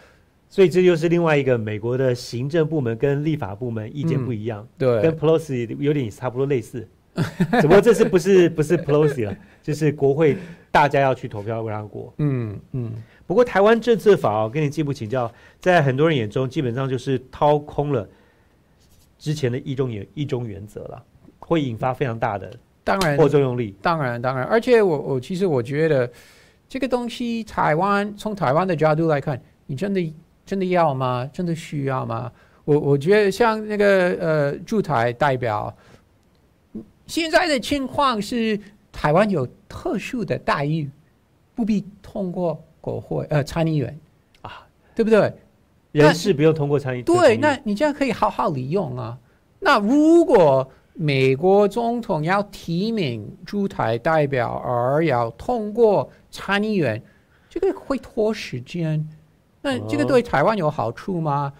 [0.48, 6.86] 所以这就是另外一个美国的行政部门跟立法部门意见不一样，对跟 Pelosi 有点差不多类似，
[7.60, 10.36] 只不过这次不是不是 Pelosi 了， 就是国会
[10.70, 12.14] 大家要去投票让它过。
[12.18, 12.92] 嗯嗯，
[13.30, 18.04] 不过台湾政策法哦，跟你进一步请教，在很多人眼中基本上就是掏空了
[19.20, 21.00] 之前的一中原一中原则了，
[21.38, 22.52] 会引发非常大的
[22.82, 23.72] 当然或作用力。
[23.80, 26.10] 当然，当然，而且我我其实我觉得
[26.68, 30.12] 这个东西，台湾从台湾的角度来看，你真的
[30.44, 31.24] 真的要吗？
[31.32, 32.32] 真的需要吗？
[32.64, 35.72] 我我觉得像那个呃驻台代表，
[37.06, 38.58] 现在的情况是
[38.90, 40.90] 台湾有特殊的待遇，
[41.54, 43.98] 不必通过国会呃参议员
[44.42, 45.32] 啊，对不对？
[45.92, 47.02] 人事不用通过参议。
[47.02, 49.18] 对，那你这样可以好好利用啊。
[49.58, 57.02] 那如果美国总统要提名驻台代表，而要通过参议员，
[57.48, 59.08] 这个会拖时间。
[59.62, 61.52] 那这个对台湾有好处吗？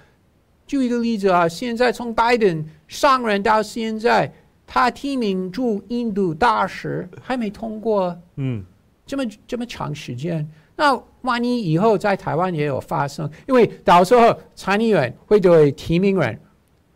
[0.66, 4.32] 就一个例子啊，现在从拜登上任到现在，
[4.66, 8.64] 他提名驻印度大使还没通过，嗯，
[9.04, 16.38] 这么这么长时间，那万一以后在台湾也有发生，因为到时候参议员会对提名人，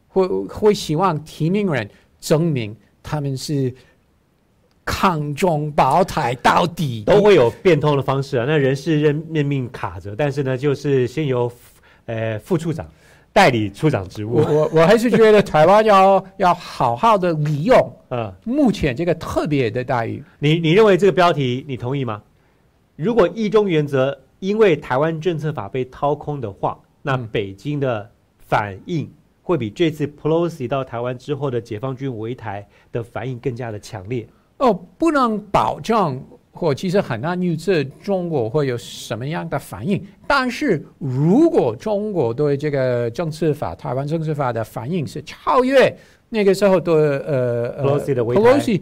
[0.09, 1.89] 会会希望提名人
[2.21, 3.75] 证明他们是
[4.85, 8.45] 抗中保台到底，都会有变通的方式啊。
[8.47, 11.51] 那人事任任命卡着，但是呢，就是先由
[12.07, 12.87] 呃副处长。
[13.35, 17.77] 代理处长职务，我我我还是觉得台湾要要好好的利用，
[18.09, 20.23] 呃，目前这个特别的待遇。
[20.39, 22.23] 你你认为这个标题你同意吗？
[22.97, 29.11] 如果一中原则因为台湾政策法被掏空的话，那北京的反应
[29.43, 34.27] 会比这次 Pelosi 到台湾之后的解放军围台的反应更加的强烈。
[34.59, 36.23] 哦，不能保证。
[36.57, 45.93] 或其实很难预测中国会有什么样的反应，但是如果中国对这个政策法、台湾政策法的反应是超越
[46.29, 48.81] 那个时候的呃呃 Pelosi，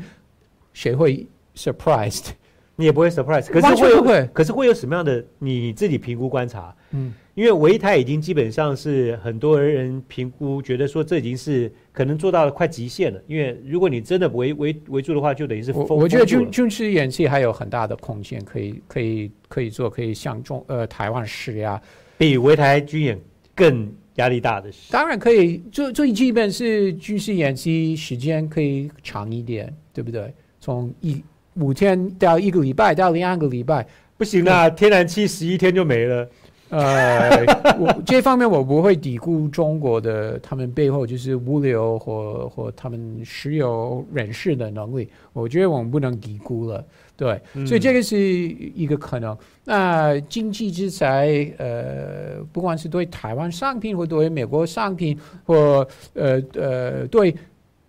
[0.75, 2.33] 谁会 surprised？
[2.77, 6.75] 你也不会 surprise，可是会有，可是会有什么样的你自己评估观察？
[6.93, 7.13] 嗯。
[7.35, 13.19] 因为围台已经基本上是很多人评估，觉得说这已经是可能做到了快极限了。
[13.27, 21.81] 因为如果你真的围围围住的话，就等于是我我觉得军军事演习还有很大的空间，可以可以可以做，可以向中呃台湾施压，
[22.19, 23.19] 比围台军演
[23.55, 24.71] 更压力大的。
[24.91, 30.31] 当然可以，最最基本是军事演习时间可以长一点，对不对？
[30.61, 31.25] 从一
[31.55, 33.87] 五天到一个礼拜到两个礼拜，
[34.17, 36.29] 不行啊，天然气十一天就没了。
[36.71, 37.45] 呃，
[37.79, 46.83] 我这方面我不会低估中国的，他们背后就是物流或或他们石油人士的能力，我觉得我们不能低估了。
[47.15, 49.37] 对，所以这个是一个可能。
[49.65, 57.37] 那经济制裁，呃，不管是对台湾商品或对美国商品，或呃呃对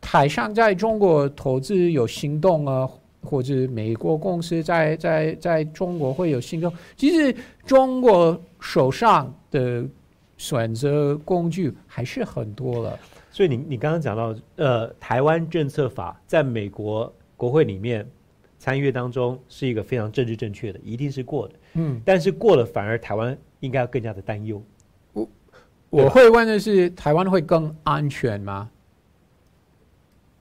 [0.02, 2.90] 台商在中国投资有行动啊。
[3.24, 9.84] 或者美国公司在在在中国会有行动，其实中国手上的
[10.38, 13.00] 选择工具还是很多了。
[13.32, 18.08] 所以你你刚刚讲到，呃，台湾政策法在美国国会里面
[18.60, 21.54] 参议院当中是一个非常政治正确的，一定是过的。
[21.74, 24.62] 嗯，但是过了反而台湾应该要更加的担忧。
[25.14, 25.28] 我
[25.90, 28.70] 我会问的是，台湾会更安全吗？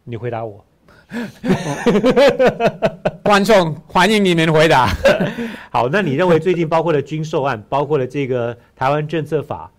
[0.04, 0.64] 你回答我。
[3.22, 4.88] 观众欢迎你们回答。
[5.70, 9.70] 好，那你认为最近包括了军售案， 包括了这个台湾政策法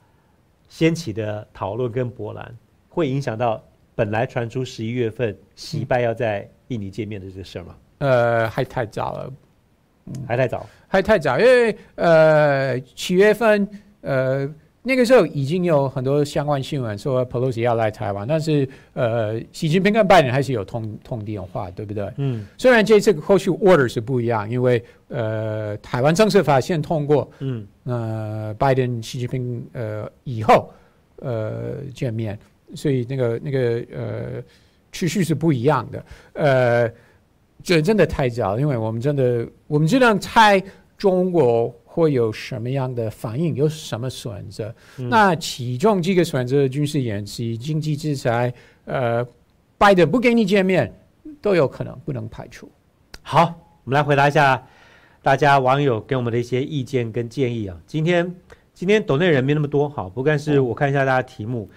[0.69, 2.55] 掀起的讨论跟波澜，
[2.89, 3.61] 会影响到
[3.95, 7.75] 本来传出十一月份习拜要在印尼见面的这个事儿吗？
[7.99, 9.31] 呃，还太早了，
[10.27, 13.67] 还太早，还太早，因为呃七月份
[14.01, 14.49] 呃。
[14.85, 22.11] 那个时候已经有很多相关新闻说 Pelosi 要来台湾，但是呃，习近平跟拜登还是有通通电话，对不对？
[22.17, 22.45] 嗯。
[22.57, 30.69] 虽然这次后续 order 是不一样，因为呃，台湾政策法先通过，嗯，那拜登、习近平呃以后
[31.21, 32.37] 呃见面，
[32.75, 33.59] 所以那个那个
[33.97, 34.43] 呃
[34.91, 36.05] 持续是不一样的。
[36.33, 36.91] 呃，
[37.63, 40.61] 这真的太早，因为我们真的我们只能猜
[40.97, 41.73] 中国。
[41.93, 43.53] 会有什么样的反应？
[43.53, 44.73] 有什么选择？
[44.97, 48.51] 那其中几个选择：军事演习、经济制裁，
[48.85, 49.23] 呃，
[49.77, 50.91] 拜登不跟你见面，
[51.39, 52.67] 都有可能，不能排除。
[53.21, 53.43] 好，
[53.83, 54.65] 我们来回答一下
[55.21, 57.77] 大家网友给我们的一些意见跟建议啊。
[57.85, 58.35] 今天
[58.73, 61.69] 今天懂内人没那么多，好，不但是我看一下大家题目，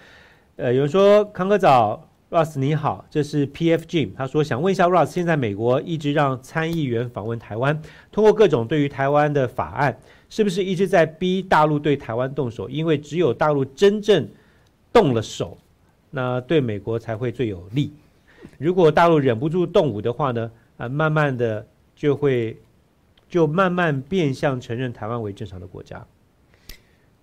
[0.56, 2.05] 呃，有人说康哥早。
[2.28, 9.96] Russ 你好，这是 PF Jim，他说想问一下 Russ，现在美国一直让参议员访问台湾，通过各种对于台湾的法案，
[10.28, 12.68] 是不是一直在逼大陆对台湾动手？
[12.68, 14.28] 因为只有大陆真正
[14.92, 15.56] 动了手，
[16.10, 17.92] 那对美国才会最有利。
[18.58, 20.50] 如果大陆忍不住动武的话呢？
[20.78, 21.64] 啊，慢慢的
[21.94, 22.56] 就会
[23.28, 26.04] 就慢慢变相承认台湾为正常的国家。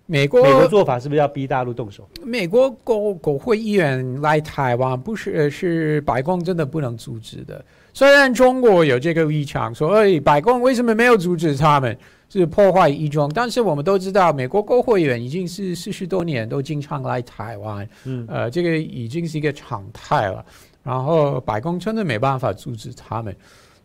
[0.06, 2.08] 美国美国做法是不是要逼大陆动手？
[2.24, 7.64] 美国国国会议员来台湾，不是是白宫真的不能阻止的。
[7.94, 11.98] 虽然中国有这个立场说，哎，白宫为什么没有阻止他们？
[12.30, 20.44] 是破坏一中，但是我们都知道，美国国会议员已经是四十多年都经常来台湾，嗯，呃，这个已经是一个常态了。
[20.82, 23.36] 然后白宫真的没办法阻止他们，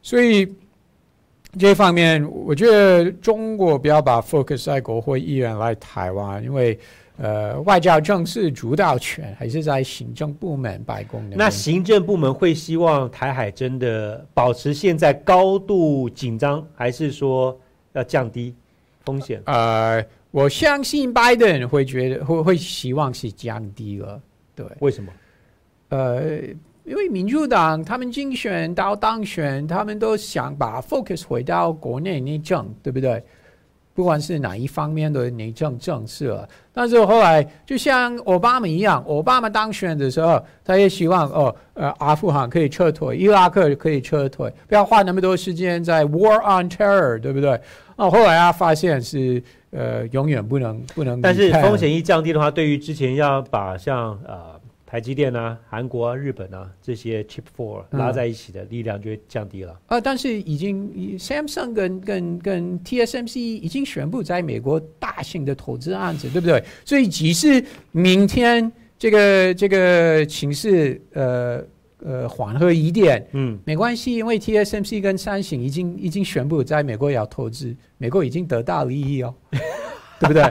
[0.00, 0.50] 所以
[1.56, 6.78] 这方面，我觉得中国不要把 focus 在国会议员来台湾，因为
[7.16, 11.38] 呃，外交政治主导权还是在行政部门白宫那边。
[11.38, 17.58] 那行政部门会希望台海真的保持现在高度紧张，还是说
[17.94, 18.54] 要降低
[19.04, 19.42] 风险？
[19.46, 24.20] 呃，我相信拜登会觉得会会希望是降低了，
[24.54, 25.10] 对，为什么？
[25.88, 26.40] 呃，
[26.88, 33.22] 因为民主党他们竞选到当选，他们都想把 focus 回到国内内政，对不对？
[33.94, 47.60] 不管是哪一方面的内政政策，但是后来就像奥巴马一样，奥巴马当选的时候，他也希望哦，呃，阿富汗可以撤退，伊拉克可以撤退，不要花那么多时间在 war on terror，对不对？
[47.96, 54.57] 哦，后来他发现是呃，永远不能不能，但是风险一降低的话，对于之前要把像呃
[54.90, 59.78] 台积电啊、韩国啊、日本啊这些 chip four 嗯拉在一起的力量就会降低了。
[59.88, 66.64] 呃，但是已经 Samsung 跟跟跟 TSMC 已经宣布在美国大型的投资案子，对不对？
[66.86, 67.62] 所以即使
[67.92, 71.62] 明天这个这个情势呃
[72.02, 79.34] 呃缓和一点，嗯，没关系，因为 TSMC 跟三星已经已经宣布在美国要投资，美国已经得到利益哦，
[80.18, 80.42] 对不对？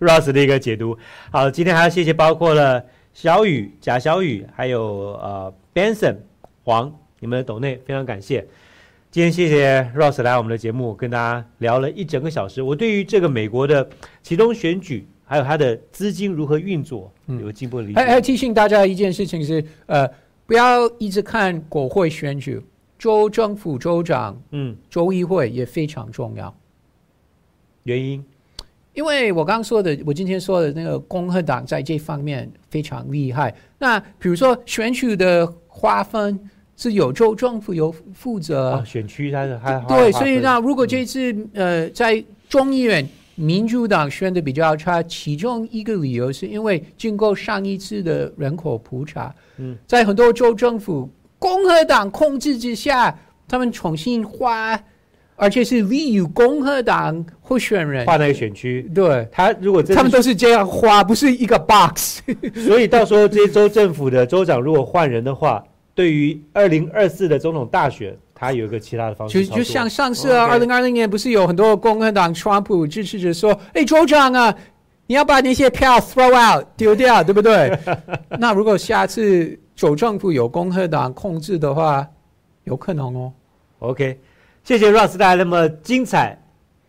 [0.00, 0.96] Ross 的一个解读。
[1.30, 2.82] 好，今天还要谢谢包括了
[3.20, 4.80] 小雨、贾小雨，还有
[5.20, 6.18] 呃 Benson
[6.62, 8.46] 黄，你们的抖内非常感谢。
[9.10, 12.62] 今天谢谢 Ross 来我们的节目，跟大家聊了一整个小时。
[12.62, 13.90] 我对于这个美国的
[14.22, 18.20] 其中选举，还有它的资金如何运作，嗯有进一步的理还还解。
[18.20, 20.08] 提醒大家一件事情是，呃，
[20.46, 22.62] 不要一直看国会选举，
[23.00, 26.56] 州政府州长、嗯，州议会也非常重要。
[27.82, 28.24] 原因
[28.94, 33.54] 因为我刚刚说的，我今天说的那个共和党在这方面非常厉害。
[33.78, 36.38] 那比如说选举的划分
[36.76, 51.08] 是有州政府有负责，啊，选区它是还对，所以那如果这次呃在众议院民主党选的比较差，其中一个理由是因为经过上一次的人口普查，嗯，在很多州政府
[51.38, 53.16] 共和党控制之下，
[53.46, 54.80] 他们重新划，
[55.38, 58.04] 而且是利于共和党候选人。
[58.04, 62.20] 划那个选区，对，他如果他们都是这样花，不是一个 box。
[62.66, 65.62] 所以到时候这些州政府的州长如果换人的话，
[65.94, 69.46] 对于二零二四的总统大选，他有一个其他的方式。
[69.46, 74.54] 就就像上次啊，二零二零年不是有很多共和党川普支持者说：“哎，州长啊，
[75.06, 77.76] 你要把那些票 throw out 丢掉，对不对？”
[78.38, 82.06] 那如果下次州政府有共和党控制的话，
[82.64, 83.32] 有可能哦。
[83.80, 84.18] OK，
[84.68, 86.38] 谢谢 Ross 带来那么精彩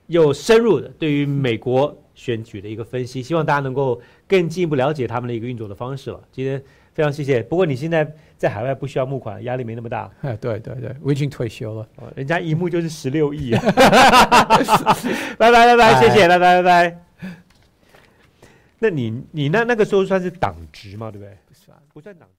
[0.07, 6.19] 又深入的对于美国选举的一个分析，希望大家能够更进一步了解他们的一个运作的方式了。
[6.29, 6.61] 今天
[6.93, 8.05] 非常谢谢，不过你现在
[8.37, 11.87] 在海外不需要募款，压力没那么大哎，对对对，我已经退休了。
[11.95, 13.53] 哦，人家一募就是十六亿。
[13.53, 13.63] 啊
[15.39, 17.05] 拜拜拜拜，谢谢，拜拜拜拜。
[18.79, 21.37] 那你你那那个时候算是党职嘛，对不对？
[21.47, 21.77] 不算。
[21.93, 22.27] 不算党